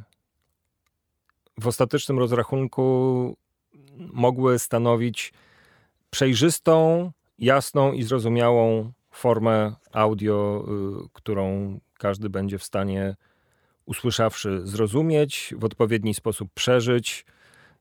[1.59, 3.37] w ostatecznym rozrachunku
[3.97, 5.33] mogły stanowić
[6.09, 10.65] przejrzystą, jasną i zrozumiałą formę audio,
[11.05, 13.15] y, którą każdy będzie w stanie
[13.89, 17.25] usłyszawszy zrozumieć, w odpowiedni sposób przeżyć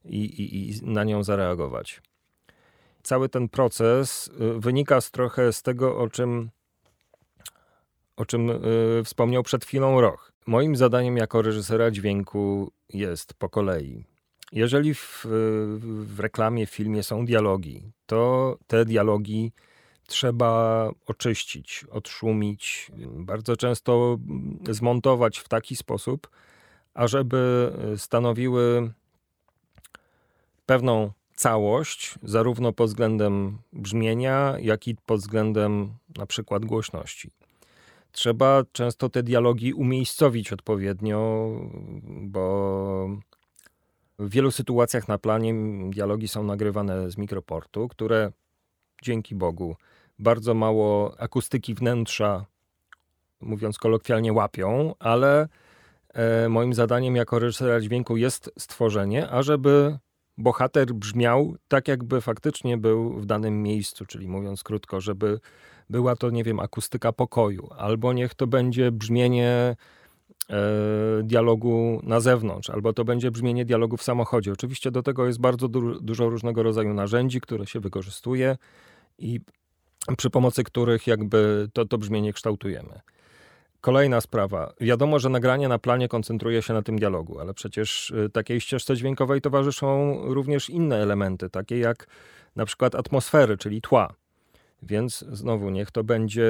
[0.04, 2.02] i, i, i na nią zareagować.
[3.02, 6.50] Cały ten proces y, wynika z trochę z tego, o czym,
[8.16, 10.32] o czym y, wspomniał przed chwilą Roch.
[10.46, 14.04] Moim zadaniem jako reżysera dźwięku jest po kolei.
[14.52, 15.26] Jeżeli w,
[16.04, 19.52] w reklamie, w filmie są dialogi, to te dialogi
[20.08, 24.18] trzeba oczyścić, odszumić, bardzo często
[24.70, 26.28] zmontować w taki sposób,
[26.94, 28.92] ażeby stanowiły
[30.66, 37.30] pewną całość, zarówno pod względem brzmienia, jak i pod względem na przykład głośności.
[38.12, 41.50] Trzeba często te dialogi umiejscowić odpowiednio,
[42.04, 43.08] bo
[44.18, 45.54] w wielu sytuacjach na planie
[45.90, 48.32] dialogi są nagrywane z mikroportu, które
[49.02, 49.76] dzięki Bogu
[50.18, 52.46] bardzo mało akustyki wnętrza,
[53.40, 55.48] mówiąc kolokwialnie, łapią, ale
[56.14, 59.98] e, moim zadaniem jako reżysera dźwięku jest stworzenie, ażeby
[60.38, 65.40] bohater brzmiał tak, jakby faktycznie był w danym miejscu, czyli mówiąc krótko, żeby
[65.90, 69.76] była to, nie wiem, akustyka pokoju, albo niech to będzie brzmienie
[70.50, 70.56] e,
[71.22, 74.52] dialogu na zewnątrz, albo to będzie brzmienie dialogu w samochodzie.
[74.52, 78.56] Oczywiście do tego jest bardzo du dużo różnego rodzaju narzędzi, które się wykorzystuje
[79.18, 79.40] i
[80.16, 83.00] przy pomocy których jakby to, to brzmienie kształtujemy.
[83.80, 84.72] Kolejna sprawa.
[84.80, 88.96] Wiadomo, że nagranie na planie koncentruje się na tym dialogu, ale przecież y, takiej ścieżce
[88.96, 92.06] dźwiękowej towarzyszą również inne elementy, takie jak
[92.56, 94.14] na przykład atmosfery, czyli tła.
[94.82, 96.48] Więc znowu niech to będzie,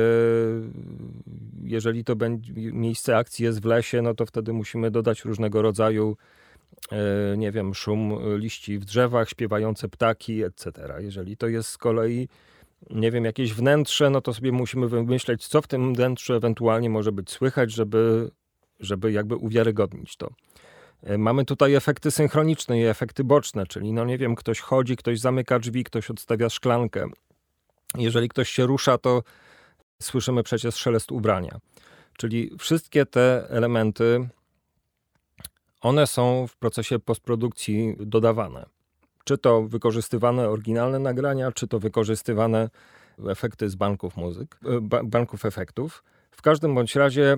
[1.62, 6.16] jeżeli to będzie miejsce akcji jest w lesie, no to wtedy musimy dodać różnego rodzaju,
[6.92, 10.72] e, nie wiem, szum liści w drzewach, śpiewające ptaki, etc.
[10.98, 12.28] Jeżeli to jest z kolei,
[12.90, 17.12] nie wiem, jakieś wnętrze, no to sobie musimy wymyśleć, co w tym wnętrzu ewentualnie może
[17.12, 18.30] być słychać, żeby,
[18.80, 20.30] żeby jakby uwiarygodnić to.
[21.02, 25.20] E, mamy tutaj efekty synchroniczne i efekty boczne, czyli no nie wiem, ktoś chodzi, ktoś
[25.20, 27.06] zamyka drzwi, ktoś odstawia szklankę,
[27.94, 29.22] jeżeli ktoś się rusza, to
[30.02, 31.58] słyszymy przecież szelest ubrania.
[32.16, 34.28] Czyli wszystkie te elementy,
[35.80, 38.77] one są w procesie postprodukcji dodawane.
[39.28, 42.70] Czy to wykorzystywane oryginalne nagrania, czy to wykorzystywane
[43.28, 44.58] efekty z banków muzyk,
[44.92, 46.04] e, banków efektów.
[46.30, 47.36] W każdym bądź razie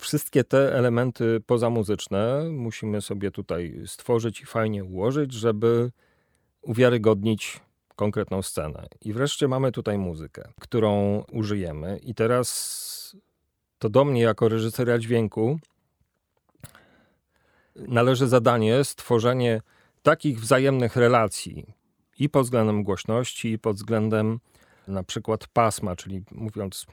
[0.00, 5.90] wszystkie te elementy pozamuzyczne musimy sobie tutaj stworzyć i fajnie ułożyć, żeby
[6.62, 7.60] uwiarygodnić
[7.96, 8.86] konkretną scenę.
[9.00, 11.98] I wreszcie mamy tutaj muzykę, którą użyjemy.
[12.02, 13.16] I teraz
[13.78, 15.58] to do mnie, jako reżysera dźwięku,
[17.76, 19.60] należy zadanie stworzenie
[20.04, 21.66] takich wzajemnych relacji
[22.18, 24.38] i pod względem głośności, i pod względem
[24.88, 26.86] na przykład pasma, czyli mówiąc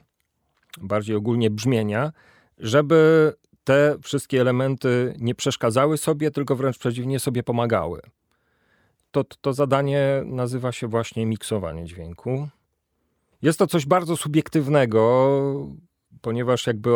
[0.80, 2.12] bardziej ogólnie brzmienia,
[2.58, 3.32] żeby
[3.64, 8.00] te wszystkie elementy nie przeszkadzały sobie, tylko wręcz przeciwnie sobie pomagały
[9.12, 12.48] to, to zadanie nazywa się właśnie miksowanie dźwięku.
[13.42, 15.68] Jest to coś bardzo subiektywnego,
[16.20, 16.90] ponieważ jakby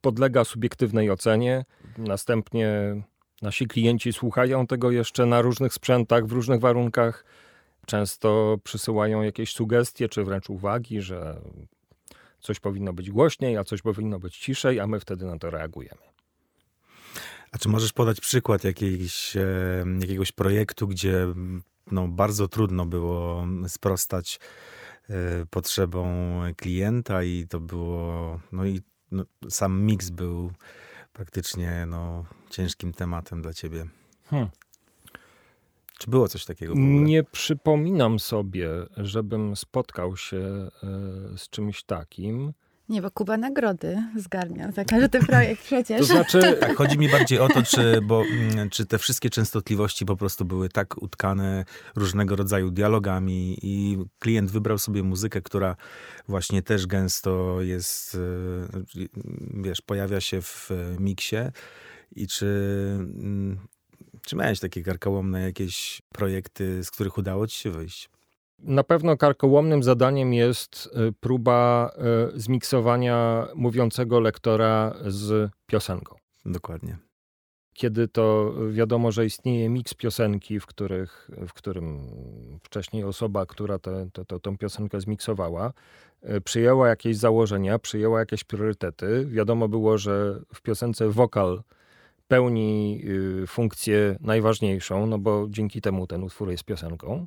[0.00, 1.64] podlega subiektywnej ocenie.
[1.98, 2.70] Następnie
[3.42, 7.24] nasi klienci słuchają tego jeszcze na różnych sprzętach, w różnych warunkach.
[7.86, 11.40] Często przysyłają jakieś sugestie, czy wręcz uwagi, że
[12.40, 16.02] coś powinno być głośniej, a coś powinno być ciszej, a my wtedy na to reagujemy.
[17.52, 18.68] A czy możesz podać przykład e,
[20.00, 21.26] jakiegoś projektu, gdzie
[21.90, 24.40] no, bardzo trudno było sprostać
[25.10, 26.08] e, potrzebom
[26.56, 30.52] klienta i to było, no i no, sam miks był
[31.18, 33.86] praktycznie no, ciężkim tematem dla ciebie.
[34.24, 34.48] Hmm.
[35.98, 36.74] Czy było coś takiego?
[36.76, 40.70] Nie przypominam sobie, żebym spotkał się e,
[41.36, 42.52] z czymś takim.
[42.88, 45.98] Nie, bo Kuba nagrody zgarnia za każdy projekt przecież.
[45.98, 50.06] To znaczy, tak, chodzi mi bardziej o to, czy, bo, mm, czy te wszystkie częstotliwości
[50.06, 51.64] po prostu były tak utkane
[51.96, 55.76] różnego rodzaju dialogami i klient wybrał sobie muzykę, która
[56.28, 59.08] właśnie też gęsto jest, e,
[59.54, 61.36] wiesz, pojawia się w miksie
[62.16, 62.46] i czy,
[62.98, 63.58] mm,
[64.22, 68.10] czy miałeś takie karkołomne jakieś projekty, z których udało ci się wyjść?
[68.58, 71.90] Na pewno karkołomnym zadaniem jest y, próba
[72.36, 76.16] y, zmiksowania mówiącego lektora z piosenką.
[76.44, 76.98] Dokładnie.
[77.74, 82.00] Kiedy to wiadomo, że istnieje miks piosenki, w, których, w którym
[82.62, 84.08] wcześniej osoba, która tę
[84.42, 85.72] tę piosenkę zmiksowała,
[86.36, 89.26] y, przyjęła jakieś założenia, przyjęła jakieś priorytety.
[89.26, 91.62] Wiadomo było, że w piosence wokal
[92.28, 93.04] pełni
[93.46, 97.26] funkcję najważniejszą, no bo dzięki temu ten utwór jest piosenką.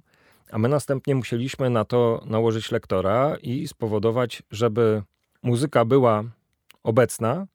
[0.52, 5.04] A my następnie musieliśmy na to nałożyć lektora i spowodować, żeby
[5.44, 6.24] muzyka była
[6.84, 7.48] obecna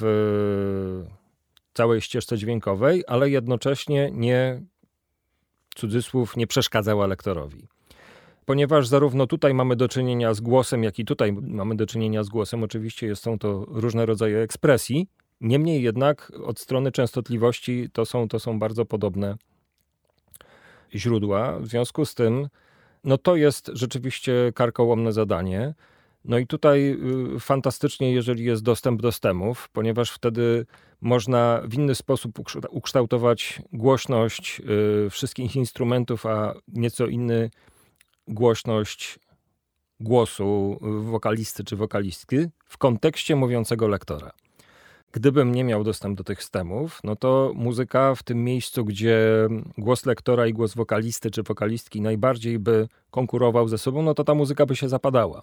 [0.00, 1.04] w
[1.74, 4.62] całej ścieżce dźwiękowej, ale jednocześnie nie,
[5.74, 7.68] cudzysłów, nie przeszkadzała lektorowi.
[8.44, 12.28] Ponieważ zarówno tutaj mamy do czynienia z głosem, jak i tutaj mamy do czynienia z
[12.28, 15.08] głosem, oczywiście są to różne rodzaje ekspresji,
[15.40, 19.36] niemniej jednak od strony częstotliwości to są, to są bardzo podobne
[20.94, 21.58] źródła.
[21.58, 22.48] W związku z tym,
[23.04, 25.74] no to jest rzeczywiście karkołomne zadanie.
[26.24, 26.96] No i tutaj
[27.36, 30.66] y, fantastycznie, jeżeli jest dostęp do stemów, ponieważ wtedy
[31.00, 32.38] można w inny sposób
[32.70, 34.60] ukształtować głośność
[35.06, 37.50] y, wszystkich instrumentów, a nieco inny
[38.28, 39.18] głośność
[40.00, 44.30] głosu wokalisty czy wokalistki w kontekście mówiącego lektora.
[45.12, 50.06] Gdybym nie miał dostęp do tych stemów, no to muzyka w tym miejscu, gdzie głos
[50.06, 54.66] lektora i głos wokalisty czy wokalistki najbardziej by konkurował ze sobą, no to ta muzyka
[54.66, 55.42] by się zapadała.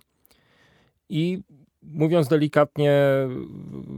[1.09, 1.41] I
[1.83, 3.01] mówiąc delikatnie,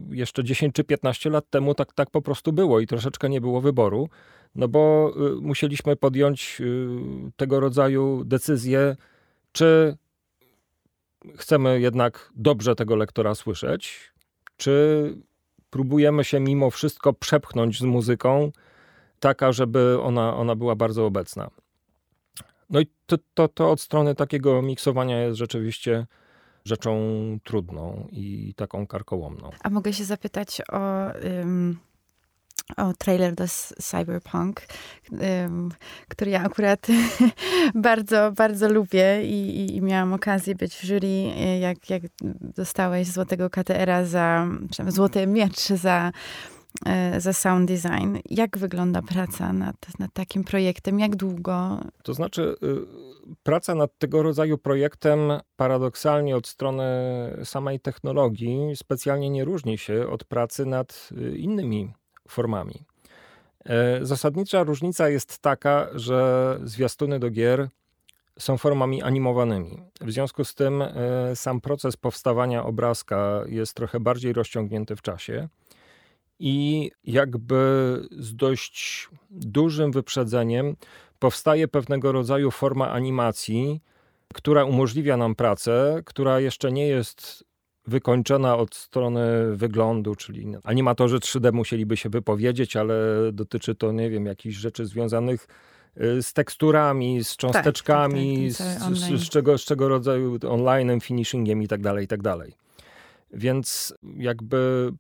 [0.10, 3.62] jeszcze 10 czy 15 lat temu tak, tak po prostu było i troszeczkę nie było
[3.62, 4.10] wyboru,
[4.56, 6.88] no bo y, musieliśmy podjąć y,
[7.36, 8.96] tego rodzaju decyzję,
[9.52, 9.98] czy
[11.36, 14.12] chcemy jednak dobrze tego lektora słyszeć,
[14.58, 15.14] czy
[15.70, 18.52] próbujemy się mimo wszystko przepchnąć z muzyką,
[19.20, 21.50] taka, żeby ona, ona była bardzo obecna.
[22.70, 26.06] No i to, to, to od strony takiego miksowania jest rzeczywiście
[26.66, 27.00] rzeczą
[27.44, 29.50] trudną i taką karkołomną.
[29.64, 31.78] A mogę się zapytać o, um,
[32.78, 33.48] o trailer do
[33.82, 34.62] Cyberpunk,
[35.12, 35.70] um,
[36.08, 36.88] który ja akurat
[37.76, 41.24] bardzo, bardzo lubię i, i, miałam okazję być w jury,
[41.60, 42.04] jak, jak
[42.42, 44.48] dostałeś złotego KTR-a za,
[44.88, 46.12] złoty miecz za
[46.86, 48.18] E, za sound design.
[48.30, 51.00] Jak wygląda praca nad, nad takim projektem?
[51.00, 51.80] Jak długo?
[52.04, 55.20] To znaczy, y, praca nad tego rodzaju projektem
[55.56, 56.84] paradoksalnie od strony
[57.44, 61.94] samej technologii specjalnie nie różni się od pracy nad y, innymi
[62.32, 62.84] formami.
[63.66, 67.68] E, zasadnicza różnica jest taka, że zwiastuny do gier
[68.40, 69.82] są formami animowanymi.
[70.02, 70.92] W związku z tym e,
[71.36, 75.48] sam proces powstawania obrazka jest trochę bardziej rozciągnięty w czasie
[76.40, 77.58] i jakby
[78.12, 80.76] z dość dużym wyprzedzeniem
[81.20, 83.82] powstaje pewnego rodzaju forma animacji,
[84.34, 87.47] która umożliwia nam pracę, która jeszcze nie jest
[87.88, 92.96] wykończona od strony wyglądu, czyli animatorzy 3D musieliby się wypowiedzieć, ale
[93.34, 95.48] dotyczy to, nie wiem, jakichś rzeczy związanych
[96.02, 100.38] y, z teksturami, z cząsteczkami, tak, tak, tak, z, z, z, czego, z czego rodzaju
[100.50, 102.54] online, finishingiem i tak dalej, i tak dalej.
[103.34, 104.92] Więc jakby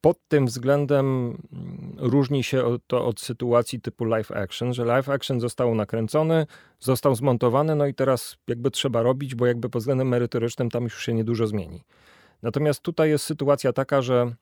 [0.00, 1.06] pod tym względem
[1.52, 6.46] mm, różni się to od sytuacji typu live action, że live action został nakręcony,
[6.80, 11.04] został zmontowany, no i teraz jakby trzeba robić, bo jakby pod względem merytorycznym tam już
[11.04, 11.84] się niedużo zmieni.
[12.42, 14.32] Natomiast tutaj jest sytuacja taka, że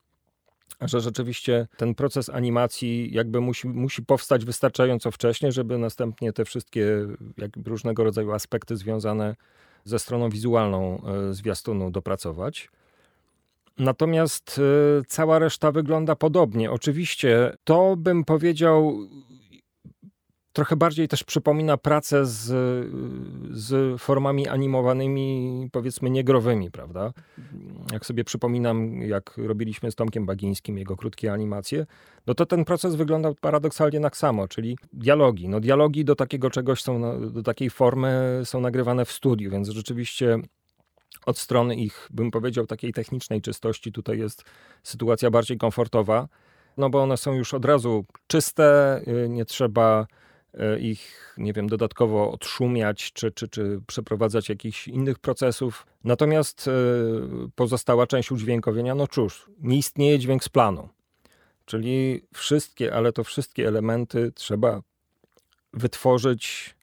[0.80, 6.86] że rzeczywiście ten proces animacji jakby musi, musi powstać wystarczająco wcześnie, żeby następnie te wszystkie
[7.38, 9.36] jakby różnego rodzaju aspekty związane
[9.84, 12.70] ze stroną wizualną e, zwiastunu dopracować.
[13.78, 16.70] Natomiast y, cała reszta wygląda podobnie.
[16.70, 18.98] Oczywiście to bym powiedział
[20.56, 22.44] trochę bardziej też przypomina pracę z,
[23.50, 27.12] z formami animowanymi, powiedzmy niegrowymi, prawda?
[27.92, 31.86] Jak sobie przypominam, jak robiliśmy z Tomkiem Bagińskim jego krótkie animacje,
[32.26, 35.48] no to ten proces wyglądał paradoksalnie tak samo, czyli dialogi.
[35.48, 40.38] No dialogi do takiego czegoś są, do takiej formy są nagrywane w studiu, więc rzeczywiście
[41.26, 44.44] od strony ich, bym powiedział, takiej technicznej czystości tutaj jest
[44.82, 46.28] sytuacja bardziej komfortowa,
[46.76, 50.06] no bo one są już od razu czyste, y, nie trzeba
[50.80, 55.86] ich, nie wiem, dodatkowo odszumiać czy, czy, czy przeprowadzać jakichś innych procesów.
[56.04, 56.70] Natomiast y,
[57.54, 60.88] pozostała część udźwiękowienia, no cóż, nie istnieje dźwięk z planu.
[61.64, 64.80] Czyli wszystkie, ale to wszystkie elementy trzeba
[65.72, 66.74] wytworzyć,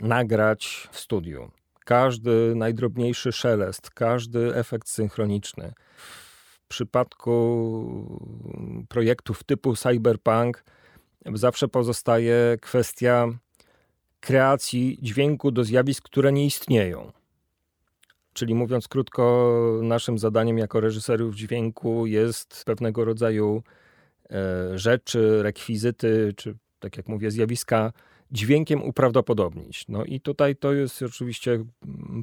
[0.00, 1.50] nagrać w studiu
[1.88, 5.72] każdy najdrobniejszy szelest, każdy efekt synchroniczny.
[5.96, 7.26] W przypadku
[8.88, 10.64] projektów typu cyberpunk
[11.26, 13.28] zawsze pozostaje kwestia
[14.20, 17.12] kreacji dźwięku do zjawisk, które nie istnieją.
[18.32, 23.62] Czyli mówiąc krótko, naszym zadaniem jako reżyserów dźwięku jest pewnego rodzaju
[24.30, 27.92] e, rzeczy, rekwizyty, czy tak jak mówię, zjawiska
[28.30, 29.84] dźwiękiem uprawdopodobnić.
[29.88, 31.64] No i tutaj to jest oczywiście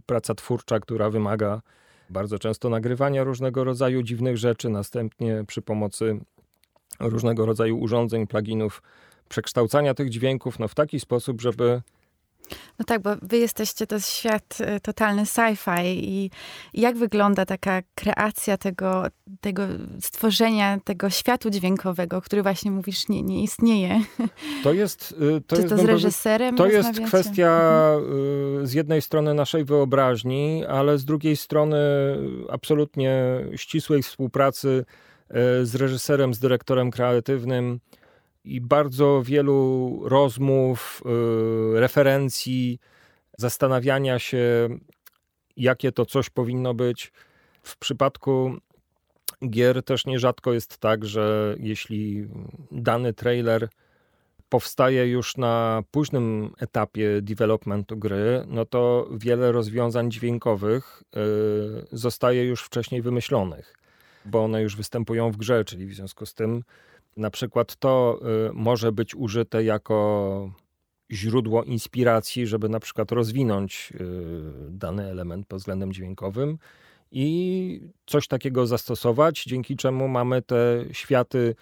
[0.06, 1.62] praca twórcza, która wymaga
[2.10, 6.20] bardzo często nagrywania różnego rodzaju dziwnych rzeczy, następnie przy pomocy
[7.00, 8.82] różnego rodzaju urządzeń, pluginów,
[9.30, 11.82] przekształcania tych dźwięków no, w taki sposób, żeby
[12.80, 16.32] no tak, bo wy jesteście, to świat y, totalny sci-fi i
[16.74, 19.04] jak wygląda taka kreacja tego,
[19.42, 19.64] tego
[20.02, 24.02] stworzenia tego światu dźwiękowego, który właśnie mówisz nie, nie istnieje.
[24.64, 25.12] To jest...
[25.38, 28.68] Y, to Czy jest, to z reżyserem To jest kwestia mhm.
[28.68, 31.78] z jednej strony naszej wyobraźni, ale z drugiej strony
[32.50, 34.86] absolutnie ścisłej współpracy
[35.64, 37.80] z reżyserem, z dyrektorem kreatywnym,
[38.46, 41.04] i bardzo wielu rozmów,
[41.76, 42.80] y, referencji,
[43.38, 44.70] zastanawiania się,
[45.58, 47.12] jakie to coś powinno być.
[47.64, 48.58] W przypadku
[49.50, 52.28] gier też nierzadko jest tak, że jeśli
[52.72, 53.70] dany trailer
[54.50, 62.64] powstaje już na późnym etapie developmentu gry, no to wiele rozwiązań dźwiękowych y, zostaje już
[62.64, 63.76] wcześniej wymyślonych,
[64.26, 66.64] bo one już występują w grze, czyli w związku z tym
[67.18, 70.52] na przykład to y, może być użyte jako
[71.12, 74.02] źródło inspiracji, żeby na przykład rozwinąć y,
[74.70, 76.58] dany element pod względem dźwiękowym
[77.12, 81.56] i coś takiego zastosować, dzięki czemu mamy te światy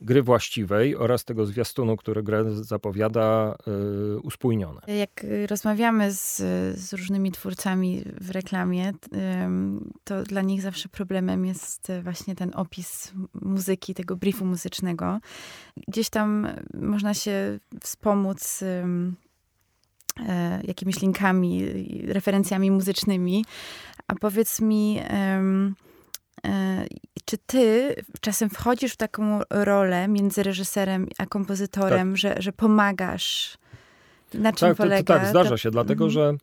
[0.00, 4.80] gry właściwej oraz tego zwiastunu, który grę zapowiada, yy, uspójnione.
[4.86, 6.36] Jak rozmawiamy z,
[6.78, 8.92] z różnymi twórcami w reklamie,
[10.04, 15.18] to dla nich zawsze problemem jest właśnie ten opis muzyki, tego briefu muzycznego.
[15.88, 19.12] Gdzieś tam można się wspomóc yy,
[20.64, 21.66] jakimiś linkami,
[22.06, 23.44] referencjami muzycznymi,
[24.08, 25.87] A powiedz mi, um, e,
[27.24, 32.18] czy ty czasem wchodzisz w taką rolę między reżyserem a kompozytorem, tak.
[32.18, 33.58] że, że pomagasz?
[34.34, 35.14] Na czym tak, polega?
[35.14, 36.10] To, tak, zdarza się, dlatego mhm.
[36.10, 36.38] że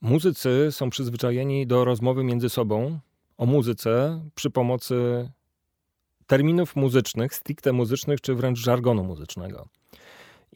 [0.00, 2.98] muzycy są przyzwyczajeni do rozmowy między sobą
[3.36, 5.28] o muzyce przy pomocy
[6.26, 9.68] terminów muzycznych, stricte muzycznych, czy wręcz żargonu muzycznego.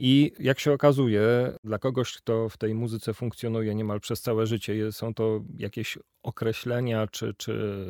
[0.01, 4.92] I jak się okazuje, dla kogoś, kto w tej muzyce funkcjonuje niemal przez całe życie,
[4.92, 7.84] są to jakieś określenia czy, czy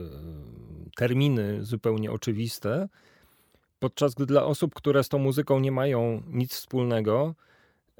[0.97, 2.89] terminy zupełnie oczywiste,
[3.79, 7.35] podczas gdy dla osób, które z tą muzyką nie mają nic wspólnego,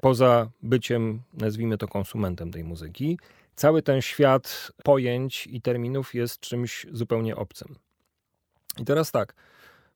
[0.01, 3.19] poza byciem, nazwijmy to, konsumentem tej muzyki,
[3.55, 7.75] cały ten świat pojęć i terminów jest czymś zupełnie obcym.
[8.81, 9.35] I teraz tak.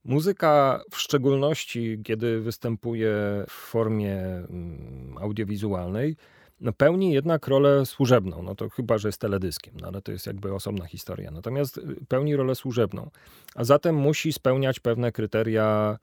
[0.05, 3.13] Muzyka, w szczególności kiedy występuje
[3.49, 6.15] w formie mm, audiowizualnej,
[6.61, 8.43] no pełni jednak rolę służebną.
[8.43, 11.31] No to chyba, że jest teledyskiem, no ale to jest jakby osobna historia.
[11.31, 13.09] Natomiast y, pełni rolę służebną.
[13.55, 15.97] A zatem musi spełniać pewne kryteria,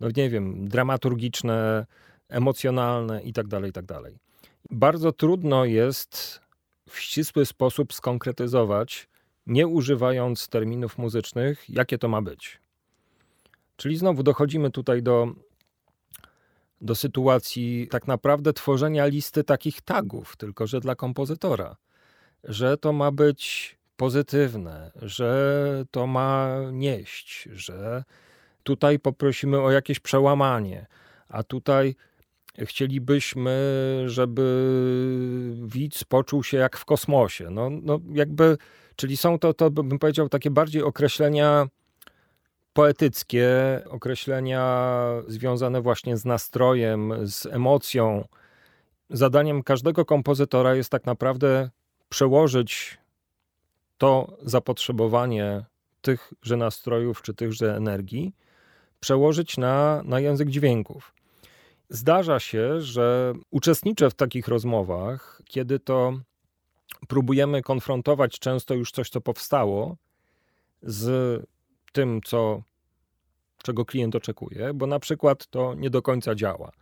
[0.00, 1.86] no nie wiem, dramaturgiczne,
[2.28, 3.94] emocjonalne itd., tak itd.
[4.02, 4.12] Tak
[4.70, 6.40] Bardzo trudno jest
[6.88, 9.08] w ścisły sposób skonkretyzować,
[9.46, 12.65] nie używając terminów muzycznych, jakie to ma być.
[13.76, 15.28] Czyli znowu dochodzimy tutaj do,
[16.80, 21.76] do sytuacji tak naprawdę tworzenia listy takich tagów, tylko że dla kompozytora,
[22.44, 28.04] że to ma być pozytywne, że to ma nieść, że
[28.62, 30.86] tutaj poprosimy o jakieś przełamanie,
[31.28, 31.94] a tutaj
[32.58, 33.54] chcielibyśmy,
[34.06, 34.42] żeby
[35.66, 37.50] widz poczuł się jak w kosmosie.
[37.50, 38.56] No, no jakby,
[38.96, 41.68] czyli są to, to bym powiedział, takie bardziej określenia
[42.76, 43.48] poetyckie,
[43.90, 48.28] określenia związane właśnie z nastrojem, z emocją.
[49.10, 51.70] Zadaniem każdego kompozytora jest tak naprawdę
[52.08, 52.98] przełożyć
[53.98, 55.64] to zapotrzebowanie
[56.00, 58.34] tychże nastrojów czy tychże energii,
[59.00, 61.14] przełożyć na, na język dźwięków.
[61.88, 66.20] Zdarza się, że uczestniczę w takich rozmowach, kiedy to
[67.08, 69.96] próbujemy konfrontować często już coś, co powstało,
[70.82, 71.42] z
[71.96, 72.62] tym, co,
[73.62, 76.72] czego klient oczekuje, bo na przykład to nie do końca działa.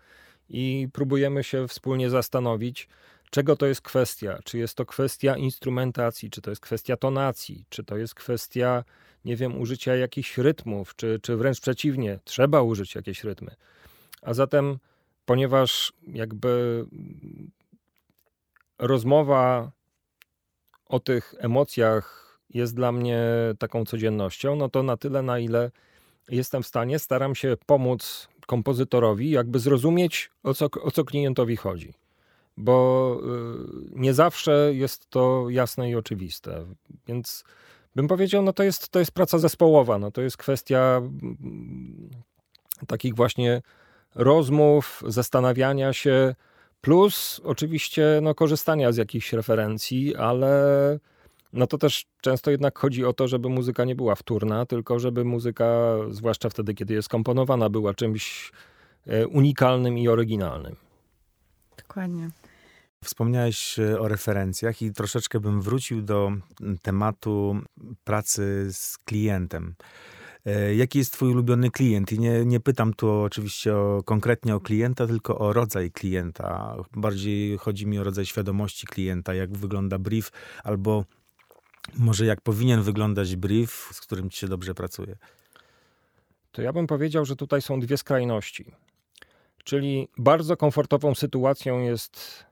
[0.49, 2.89] I próbujemy się wspólnie zastanowić,
[3.31, 4.39] czego to jest kwestia.
[4.45, 8.85] Czy jest to kwestia instrumentacji, czy to jest kwestia tonacji, czy to jest kwestia,
[9.25, 13.55] nie wiem, użycia jakichś rytmów, czy, czy wręcz przeciwnie, trzeba użyć jakieś rytmy.
[14.23, 14.79] A zatem
[15.27, 16.85] ponieważ jakby
[18.79, 19.71] rozmowa
[20.87, 22.24] o tych emocjach
[22.55, 23.21] jest dla mnie
[23.59, 25.71] taką codziennością, no to na tyle, na ile
[26.29, 31.95] jestem w stanie, staram się pomóc kompozytorowi, jakby zrozumieć, o co, o co klientowi chodzi.
[32.57, 36.67] Bo y, nie zawsze jest to jasne i oczywiste.
[37.07, 37.45] Więc
[37.95, 42.11] bym powiedział, no to jest, to jest praca zespołowa, no to jest kwestia mm,
[42.87, 43.63] takich właśnie
[44.15, 46.35] rozmów, zastanawiania się,
[46.81, 50.99] plus oczywiście no, korzystania z jakichś referencji, ale
[51.55, 55.25] no to też często jednak chodzi o to, żeby muzyka nie była wtórna, tylko żeby
[55.25, 58.53] muzyka, zwłaszcza wtedy, kiedy jest komponowana, była czymś
[59.07, 60.77] e, unikalnym i oryginalnym.
[61.77, 62.31] Dokładnie.
[63.05, 66.33] Wspomniałeś e, o referencjach i troszeczkę bym wrócił do
[66.83, 67.57] tematu
[68.05, 69.75] pracy z klientem.
[70.47, 72.13] E, jaki jest twój ulubiony klient?
[72.13, 76.77] I nie, nie pytam tu oczywiście o, konkretnie o klienta, tylko o rodzaj klienta.
[76.97, 80.31] Bardziej chodzi mi o rodzaj świadomości klienta, jak wygląda brief,
[80.65, 81.05] albo
[81.95, 85.17] może jak powinien wyglądać brief, z którym ci się dobrze pracuje.
[86.53, 88.75] To ja bym powiedział, że tutaj są dwie skrajności.
[89.65, 92.45] Czyli bardzo komfortową sytuacją jest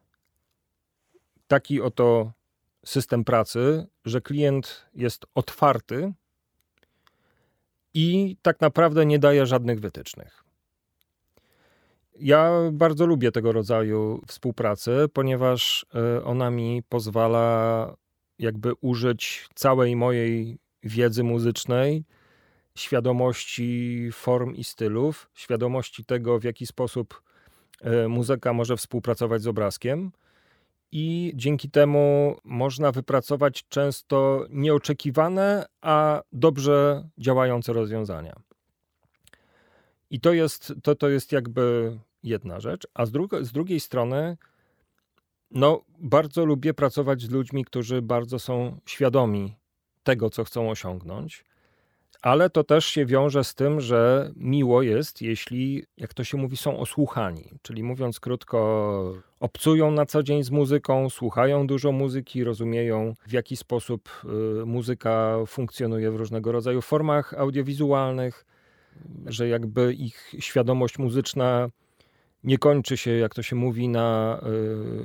[1.47, 2.33] taki oto
[2.85, 6.13] system pracy, że klient jest otwarty
[7.95, 10.45] i tak naprawdę nie daje żadnych wytycznych.
[12.19, 17.97] Ja bardzo lubię tego rodzaju współpracy, ponieważ e, ona mi pozwala
[18.39, 22.05] jakby użyć całej mojej wiedzy muzycznej,
[22.75, 27.23] świadomości form i stylów, świadomości tego, w jaki sposób
[27.81, 30.13] e, muzyka może współpracować z obrazkiem
[30.93, 38.41] i dzięki temu można wypracować często nieoczekiwane, a dobrze działające rozwiązania.
[40.11, 44.37] I to jest, to, to jest jakby jedna rzecz, a z, dru- z drugiej strony,
[45.55, 49.57] no, bardzo lubię pracować z ludźmi, którzy bardzo są świadomi
[50.03, 51.45] tego, co chcą osiągnąć,
[52.23, 56.57] ale to też się wiąże z tym, że miło jest, jeśli, jak to się mówi,
[56.57, 57.51] są osłuchani.
[57.63, 63.57] Czyli mówiąc krótko, obcują na co dzień z muzyką, słuchają dużo muzyki, rozumieją w jaki
[63.57, 64.09] sposób
[64.63, 68.45] y, muzyka funkcjonuje w różnego rodzaju formach audiowizualnych,
[69.27, 71.69] że jakby ich świadomość muzyczna
[72.45, 74.41] nie kończy się, jak to się mówi, na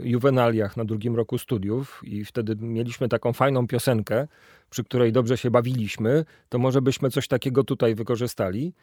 [0.04, 4.28] y, juwenaliach na drugim roku studiów i wtedy mieliśmy taką fajną piosenkę,
[4.70, 8.74] przy której dobrze się bawiliśmy, to może byśmy coś takiego tutaj wykorzystali,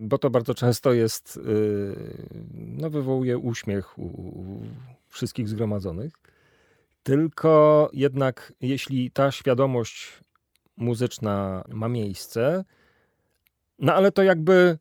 [0.00, 1.40] bo to bardzo często jest, y,
[2.54, 4.62] no wywołuje uśmiech u, u
[5.08, 6.12] wszystkich zgromadzonych.
[7.02, 10.20] Tylko jednak, jeśli ta świadomość
[10.76, 12.64] muzyczna ma miejsce,
[13.78, 14.78] no ale to jakby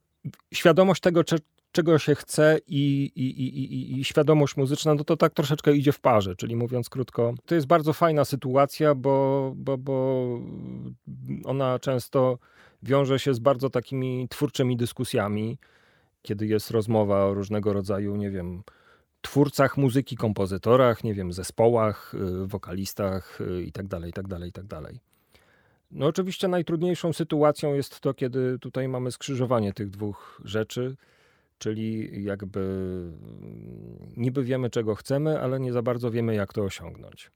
[0.53, 1.23] świadomość tego,
[1.77, 5.99] czego się chce i, i, i, i, świadomość muzyczna, no to tak troszeczkę idzie w
[5.99, 6.35] parze.
[6.35, 10.27] Czyli mówiąc krótko, to jest bardzo fajna sytuacja, bo, bo, bo
[11.45, 12.39] ona często
[12.83, 15.57] wiąże się z bardzo takimi twórczymi dyskusjami,
[16.21, 18.63] kiedy jest rozmowa o różnego rodzaju, nie wiem,
[19.21, 22.13] twórcach muzyki, kompozytorach, nie wiem, zespołach,
[22.43, 24.81] y, wokalistach itd., itd., itd.
[25.91, 30.95] No oczywiście najtrudniejszą sytuacją jest to, kiedy tutaj mamy skrzyżowanie tych dwóch rzeczy,
[31.57, 37.31] czyli jakby mm, niby wiemy, czego chcemy, ale nie za bardzo wiemy, jak to osiągnąć.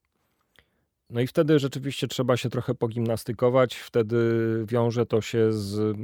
[1.09, 4.17] No i wtedy rzeczywiście trzeba się trochę pogimnastykować, wtedy
[4.67, 5.97] wiąże to się z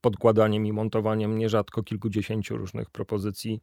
[0.00, 3.60] podkładaniem i montowaniem nierzadko kilkudziesięciu różnych propozycji,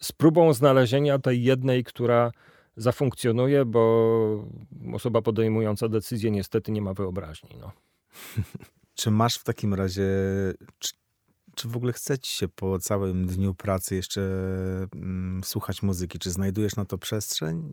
[0.00, 2.32] z próbą znalezienia tej jednej, która
[2.76, 4.46] zafunkcjonuje, bo
[4.92, 7.56] osoba podejmująca decyzję niestety nie ma wyobraźni.
[7.60, 7.72] No.
[8.94, 10.04] Czy masz w takim razie,
[10.78, 10.92] czy,
[11.54, 14.22] czy w ogóle chce ci się po całym dniu pracy jeszcze
[14.94, 16.18] mm, słuchać muzyki?
[16.18, 17.72] Czy znajdujesz na to przestrzeń?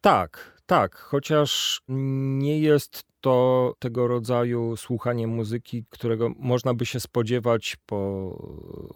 [0.00, 0.96] Tak, tak.
[0.96, 7.98] Chociaż nie jest to tego rodzaju słuchanie muzyki, którego można by się spodziewać po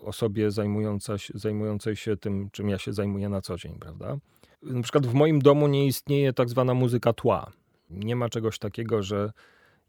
[0.05, 4.17] osobie zajmująca zajmującej się tym, czym ja się zajmuję na co dzień, prawda?
[4.63, 7.53] Na przykład w moim domu nie istnieje tak zwana muzyka tła.
[7.91, 9.33] Nie ma czegoś takiego, że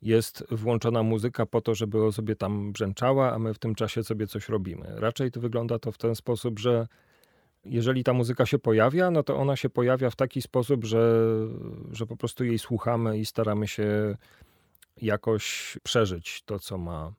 [0.01, 4.27] jest włączona muzyka po to, żeby sobie tam brzęczała, a my w tym czasie sobie
[4.27, 4.93] coś robimy.
[4.95, 6.87] Raczej to wygląda to w ten sposób, że
[7.65, 11.27] jeżeli ta muzyka się pojawia, no to ona się pojawia w taki sposób, że,
[11.91, 14.17] że po prostu jej słuchamy i staramy się
[14.97, 17.13] jakoś przeżyć to, co ma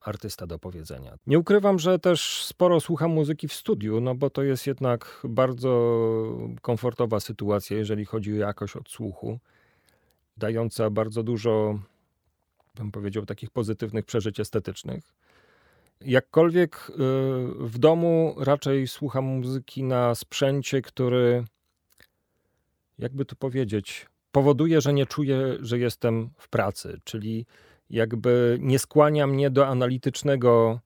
[0.00, 1.16] artysta do powiedzenia.
[1.26, 5.70] Nie ukrywam, że też sporo słucham muzyki w studiu, no bo to jest jednak bardzo
[6.62, 9.40] komfortowa sytuacja, jeżeli chodzi o jakość odsłuchu
[10.36, 11.78] dająca bardzo dużo,
[12.74, 15.14] bym powiedział, takich pozytywnych przeżyć estetycznych.
[16.00, 16.92] Jakkolwiek y,
[17.58, 21.44] w domu raczej słucham muzyki na sprzęcie, który,
[22.98, 27.46] jakby to powiedzieć, powoduje, że nie czuję, że jestem w pracy, czyli
[27.90, 30.80] jakby nie skłania mnie do analitycznego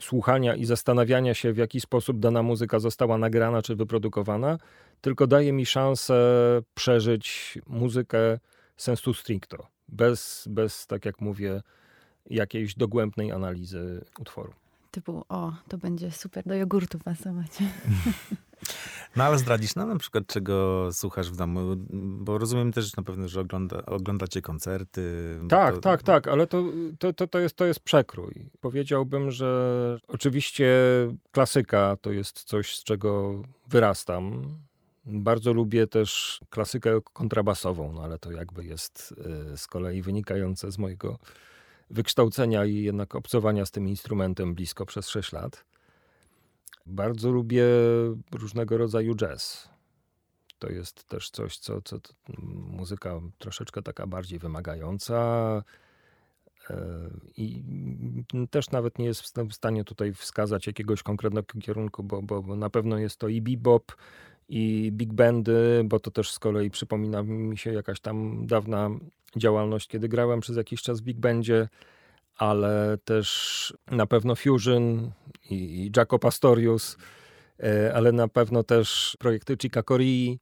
[0.00, 4.58] słuchania i zastanawiania się, w jaki sposób dana muzyka została nagrana czy wyprodukowana,
[5.00, 6.14] tylko daje mi szansę
[6.74, 8.38] przeżyć muzykę
[8.76, 11.62] sensu stricto, bez, bez, tak jak mówię,
[12.30, 14.54] jakiejś dogłębnej analizy utworu.
[14.90, 17.50] Typu, o, to będzie super do jogurtu pasować.
[19.16, 21.60] No ale zdradzisz nam na przykład, czego słuchasz w domu,
[21.92, 25.36] bo rozumiem też na pewno, że ogląda, oglądacie koncerty.
[25.48, 25.80] Tak, to...
[25.80, 26.64] tak, tak, ale to,
[26.98, 28.50] to, to, to, jest, to jest przekrój.
[28.60, 30.68] Powiedziałbym, że oczywiście
[31.32, 34.42] klasyka to jest coś, z czego wyrastam.
[35.06, 39.14] Bardzo lubię też klasykę kontrabasową, no ale to jakby jest
[39.52, 41.18] e, z kolei wynikające z mojego
[41.90, 45.64] wykształcenia i jednak obcowania z tym instrumentem blisko przez 6 lat.
[46.86, 47.64] Bardzo lubię
[48.32, 49.68] różnego rodzaju jazz.
[50.58, 51.98] To jest też coś, co, co
[52.70, 55.16] muzyka troszeczkę taka bardziej wymagająca.
[56.70, 57.64] E, I
[58.50, 62.70] też nawet nie jest w stanie tutaj wskazać jakiegoś konkretnego kierunku, bo, bo, bo na
[62.70, 63.92] pewno jest to i bebop,
[64.48, 68.90] i big bandy, bo to też z kolei przypomina mi się jakaś tam dawna
[69.36, 71.68] działalność, kiedy grałem przez jakiś czas w big bandzie,
[72.36, 75.10] ale też na pewno Fusion
[75.50, 76.96] i, i Jaco Pastorius,
[77.62, 80.40] e, ale na pewno też projekty Chica Corii,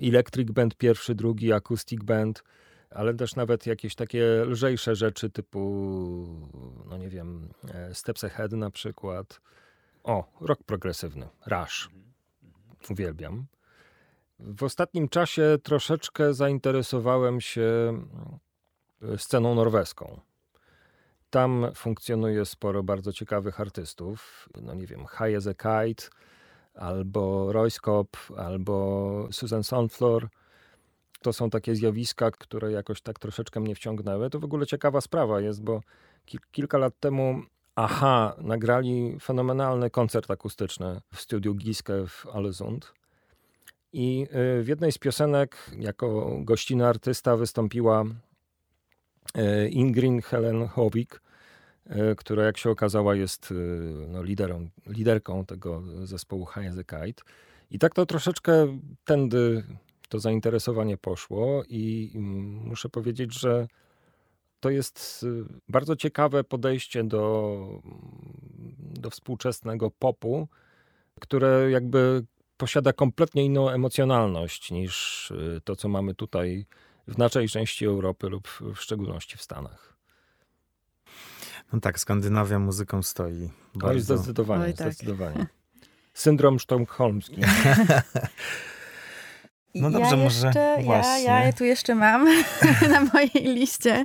[0.00, 2.44] Electric Band pierwszy, drugi, Acoustic Band,
[2.90, 5.60] ale też nawet jakieś takie lżejsze rzeczy typu,
[6.90, 9.40] no nie wiem, e, Steps Ahead na przykład.
[10.04, 11.90] O, rok progresywny, Rush
[12.90, 13.46] uwielbiam.
[14.38, 18.00] W ostatnim czasie troszeczkę zainteresowałem się
[19.02, 20.20] e, sceną norweską.
[21.30, 24.48] Tam funkcjonuje sporo bardzo ciekawych artystów.
[24.62, 25.06] No nie wiem,
[25.36, 26.04] as a Kite,
[26.74, 30.28] albo Royce Cobb, albo Susan Sunflower.
[31.22, 34.30] to są takie zjawiska, które jakoś tak troszeczkę mnie wciągnęły.
[34.30, 35.80] To w ogóle ciekawa sprawa jest, bo
[36.24, 37.42] ki kilka lat temu
[37.76, 42.92] Aha nagrali fenomenalny koncert akustyczny w studiu Giske w Alesund.
[43.92, 44.26] I
[44.58, 51.20] y, w jednej z piosenek jako gościnna artysta wystąpiła y, Ingrid Helen Howik,
[51.86, 53.54] y, która jak się okazała jest
[54.08, 57.22] no, liderą, liderką tego zespołu High Kite.
[57.70, 59.64] I tak to troszeczkę tędy
[60.08, 63.66] to zainteresowanie poszło i mm, muszę powiedzieć, że
[64.62, 65.26] to jest
[65.68, 67.82] bardzo ciekawe podejście do,
[68.78, 70.48] do współczesnego popu,
[71.20, 72.24] które jakby
[72.56, 76.66] posiada kompletnie inną emocjonalność niż y, to, co mamy tutaj
[77.08, 79.96] w naszej części Europy lub w szczególności w Stanach.
[81.72, 83.50] No tak, Skandynawia muzyką stoi.
[83.74, 84.14] Bardzo.
[84.14, 84.92] Oj, zdecydowanie, Oj, tak.
[84.92, 85.46] zdecydowanie.
[86.14, 87.36] Syndrom sztokholmski.
[89.74, 91.24] No dobrze, ja może jeszcze, właśnie.
[91.24, 92.28] Ja, ja tu jeszcze mam
[92.92, 94.04] na mojej liście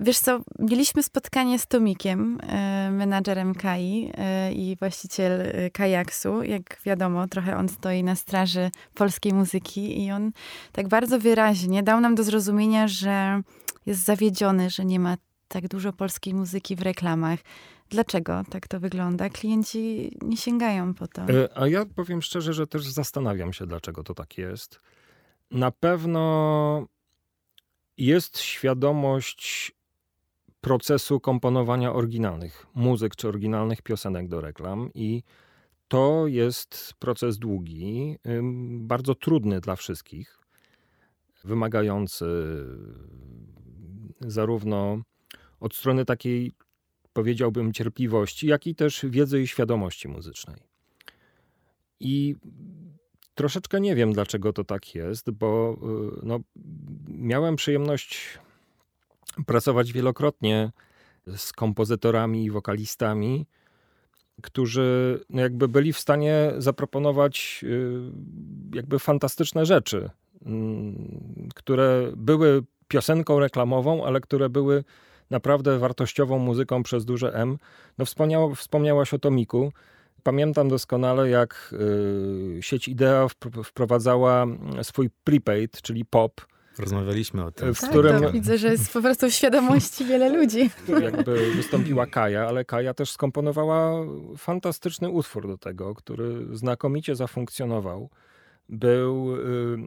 [0.00, 2.38] Wiesz co, mieliśmy spotkanie z Tomikiem,
[2.90, 6.42] menadżerem Kai e, i właściciel e, kajaksu.
[6.42, 10.32] Jak wiadomo, trochę on stoi na straży polskiej muzyki i on
[10.72, 13.42] tak bardzo wyraźnie dał nam do zrozumienia, że
[13.86, 15.16] jest zawiedziony, że nie ma
[15.48, 17.38] tak dużo polskiej muzyki w reklamach.
[17.90, 19.28] Dlaczego tak to wygląda?
[19.28, 21.22] Klienci nie sięgają po to.
[21.22, 24.80] E, a ja powiem szczerze, że też zastanawiam się, dlaczego to tak jest.
[25.50, 26.86] Na pewno
[27.98, 29.72] jest świadomość
[30.60, 35.22] procesu komponowania oryginalnych muzyk czy oryginalnych piosenek do reklam i
[35.88, 38.16] to jest proces długi,
[38.72, 40.38] bardzo trudny dla wszystkich,
[41.44, 42.26] wymagający
[44.20, 45.02] zarówno
[45.60, 46.52] od strony takiej,
[47.12, 50.56] powiedziałbym, cierpliwości, jak i też wiedzy i świadomości muzycznej.
[52.00, 52.36] I
[53.34, 55.76] troszeczkę nie wiem, dlaczego to tak jest, bo
[56.22, 56.40] y, no,
[57.08, 58.38] miałem przyjemność
[59.46, 60.72] pracować wielokrotnie
[61.36, 63.46] z kompozytorami i wokalistami,
[64.42, 68.00] którzy no, jakby byli w stanie zaproponować y,
[68.74, 70.10] jakby fantastyczne rzeczy,
[70.46, 74.84] mm, które były piosenką reklamową, ale które były
[75.30, 77.58] naprawdę wartościową muzyką przez duże M.
[77.98, 79.72] No wspomniała, wspomniałaś o Tomiku.
[80.22, 81.74] Pamiętam doskonale, jak
[82.58, 83.26] y, sieć Idea
[83.64, 84.46] wprowadzała
[84.82, 86.40] swój prepaid, czyli pop.
[86.78, 87.74] Rozmawialiśmy o tym.
[87.74, 88.22] W tak, którym...
[88.22, 90.70] To widzę, że jest po prostu w świadomości wiele ludzi.
[91.02, 94.06] Jakby wystąpiła Kaja, ale Kaja też skomponowała
[94.36, 98.10] fantastyczny utwór do tego, który znakomicie zafunkcjonował.
[98.68, 99.78] Był y,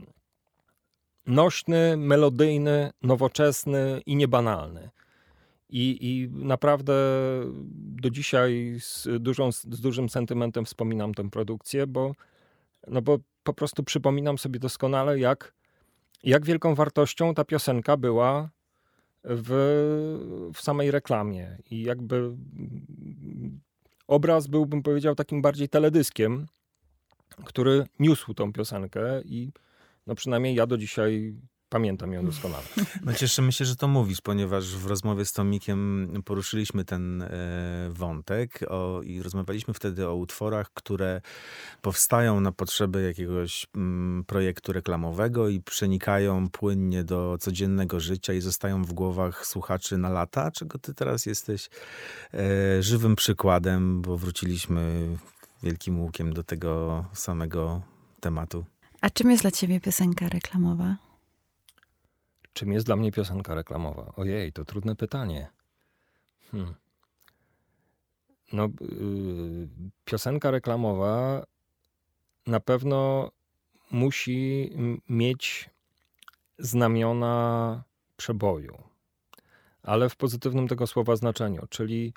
[1.28, 4.90] nośny, melodyjny, nowoczesny i niebanalny.
[5.74, 6.94] I, I naprawdę
[7.76, 12.12] do dzisiaj z, dużą, z dużym sentymentem wspominam tę produkcję, bo,
[12.88, 15.54] no bo po prostu przypominam sobie doskonale, jak,
[16.24, 18.50] jak wielką wartością ta piosenka była
[19.24, 19.52] w,
[20.54, 21.58] w samej reklamie.
[21.72, 22.36] I jakby
[24.08, 26.48] obraz był, bym powiedział, takim bardziej teledyskiem,
[27.46, 29.52] który niósł tą piosenkę i
[30.08, 31.36] no przynajmniej ja do dzisiaj
[31.74, 32.64] Pamiętam ją doskonale.
[33.06, 37.30] No cieszymy się, że to mówisz, ponieważ w rozmowie z Tomikiem poruszyliśmy ten e,
[37.90, 41.22] wątek o, i rozmawialiśmy wtedy o utworach, które
[41.82, 48.84] powstają na potrzeby jakiegoś mm, projektu reklamowego i przenikają płynnie do codziennego życia i zostają
[48.84, 51.70] w głowach słuchaczy na lata, czego ty teraz jesteś
[52.34, 55.08] e, żywym przykładem, bo wróciliśmy
[55.64, 57.82] wielkim łukiem do tego samego
[58.20, 58.66] tematu.
[59.02, 61.13] A czym jest dla ciebie piosenka reklamowa?
[62.54, 64.14] Czym jest dla mnie piosenka reklamowa?
[64.16, 65.48] Ojej, to trudne pytanie.
[66.52, 66.74] Hmm.
[68.54, 69.68] No, yy,
[70.06, 71.46] piosenka reklamowa
[72.48, 73.32] na pewno
[73.92, 74.72] musi
[75.10, 75.70] mieć
[76.60, 77.84] znamiona
[78.18, 78.78] przeboju,
[79.84, 82.14] ale w pozytywnym tego słowa znaczeniu, czyli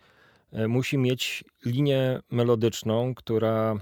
[0.52, 3.74] e, musi mieć linię melodyczną, która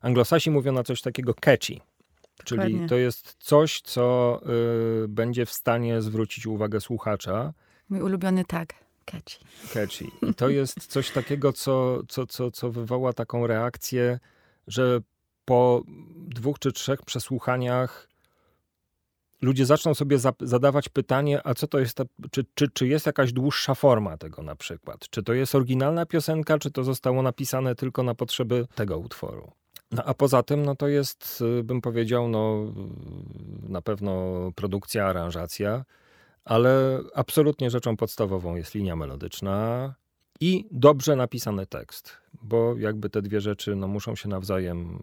[0.00, 1.80] anglosasi mówią na coś takiego catchy
[2.44, 4.40] Czyli to jest coś, co
[5.04, 7.52] y, będzie w stanie zwrócić uwagę słuchacza.
[7.88, 8.74] Mój ulubiony tag.
[9.04, 9.44] Catchy.
[9.74, 10.04] Catchy.
[10.22, 14.18] I to jest coś takiego, co, co, co, co wywoła taką reakcję,
[14.66, 15.00] że
[15.44, 15.82] po
[16.16, 18.08] dwóch czy trzech przesłuchaniach
[19.42, 23.06] ludzie zaczną sobie za, zadawać pytanie, a co to jest, ta, czy, czy, czy jest
[23.06, 25.08] jakaś dłuższa forma tego na przykład?
[25.10, 29.52] Czy to jest oryginalna piosenka, czy to zostało napisane tylko na potrzeby tego utworu?
[29.90, 32.72] No a poza tym, no to jest, y, bym powiedział, no
[33.68, 34.12] na pewno
[34.54, 35.84] produkcja, aranżacja,
[36.44, 39.94] ale absolutnie rzeczą podstawową jest linia melodyczna
[40.40, 45.02] i dobrze napisany tekst, bo jakby te dwie rzeczy no, muszą się nawzajem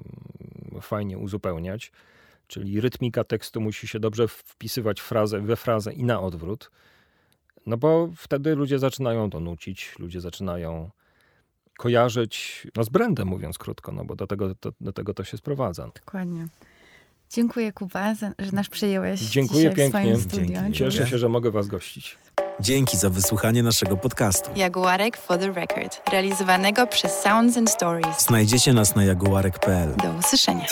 [0.82, 1.92] fajnie uzupełniać.
[2.48, 6.72] czyli rytmika tekstu musi się dobrze wpisywać w frazę, we frazę i na odwrót.
[7.66, 10.90] No bo wtedy ludzie zaczynają to nucić, ludzie zaczynają
[11.82, 15.38] kojarzyć, no z brandem mówiąc krótko, no bo do tego to, do tego to się
[15.38, 15.88] sprowadza.
[16.06, 16.48] Dokładnie.
[17.30, 19.86] Dziękuję Kuba, że nas przyjąłeś Dziękuję pięknie.
[19.86, 20.62] w swoim studio.
[20.74, 22.18] Cieszę się, że mogę was gościć.
[22.60, 24.52] Dzięki za wysłuchanie naszego podcastu.
[24.56, 28.26] Jaguarek for the Record, realizowanego przez Sounds and Stories.
[28.28, 29.96] Znajdziecie nas na jaguarek.pl.
[29.96, 30.66] Do usłyszenia.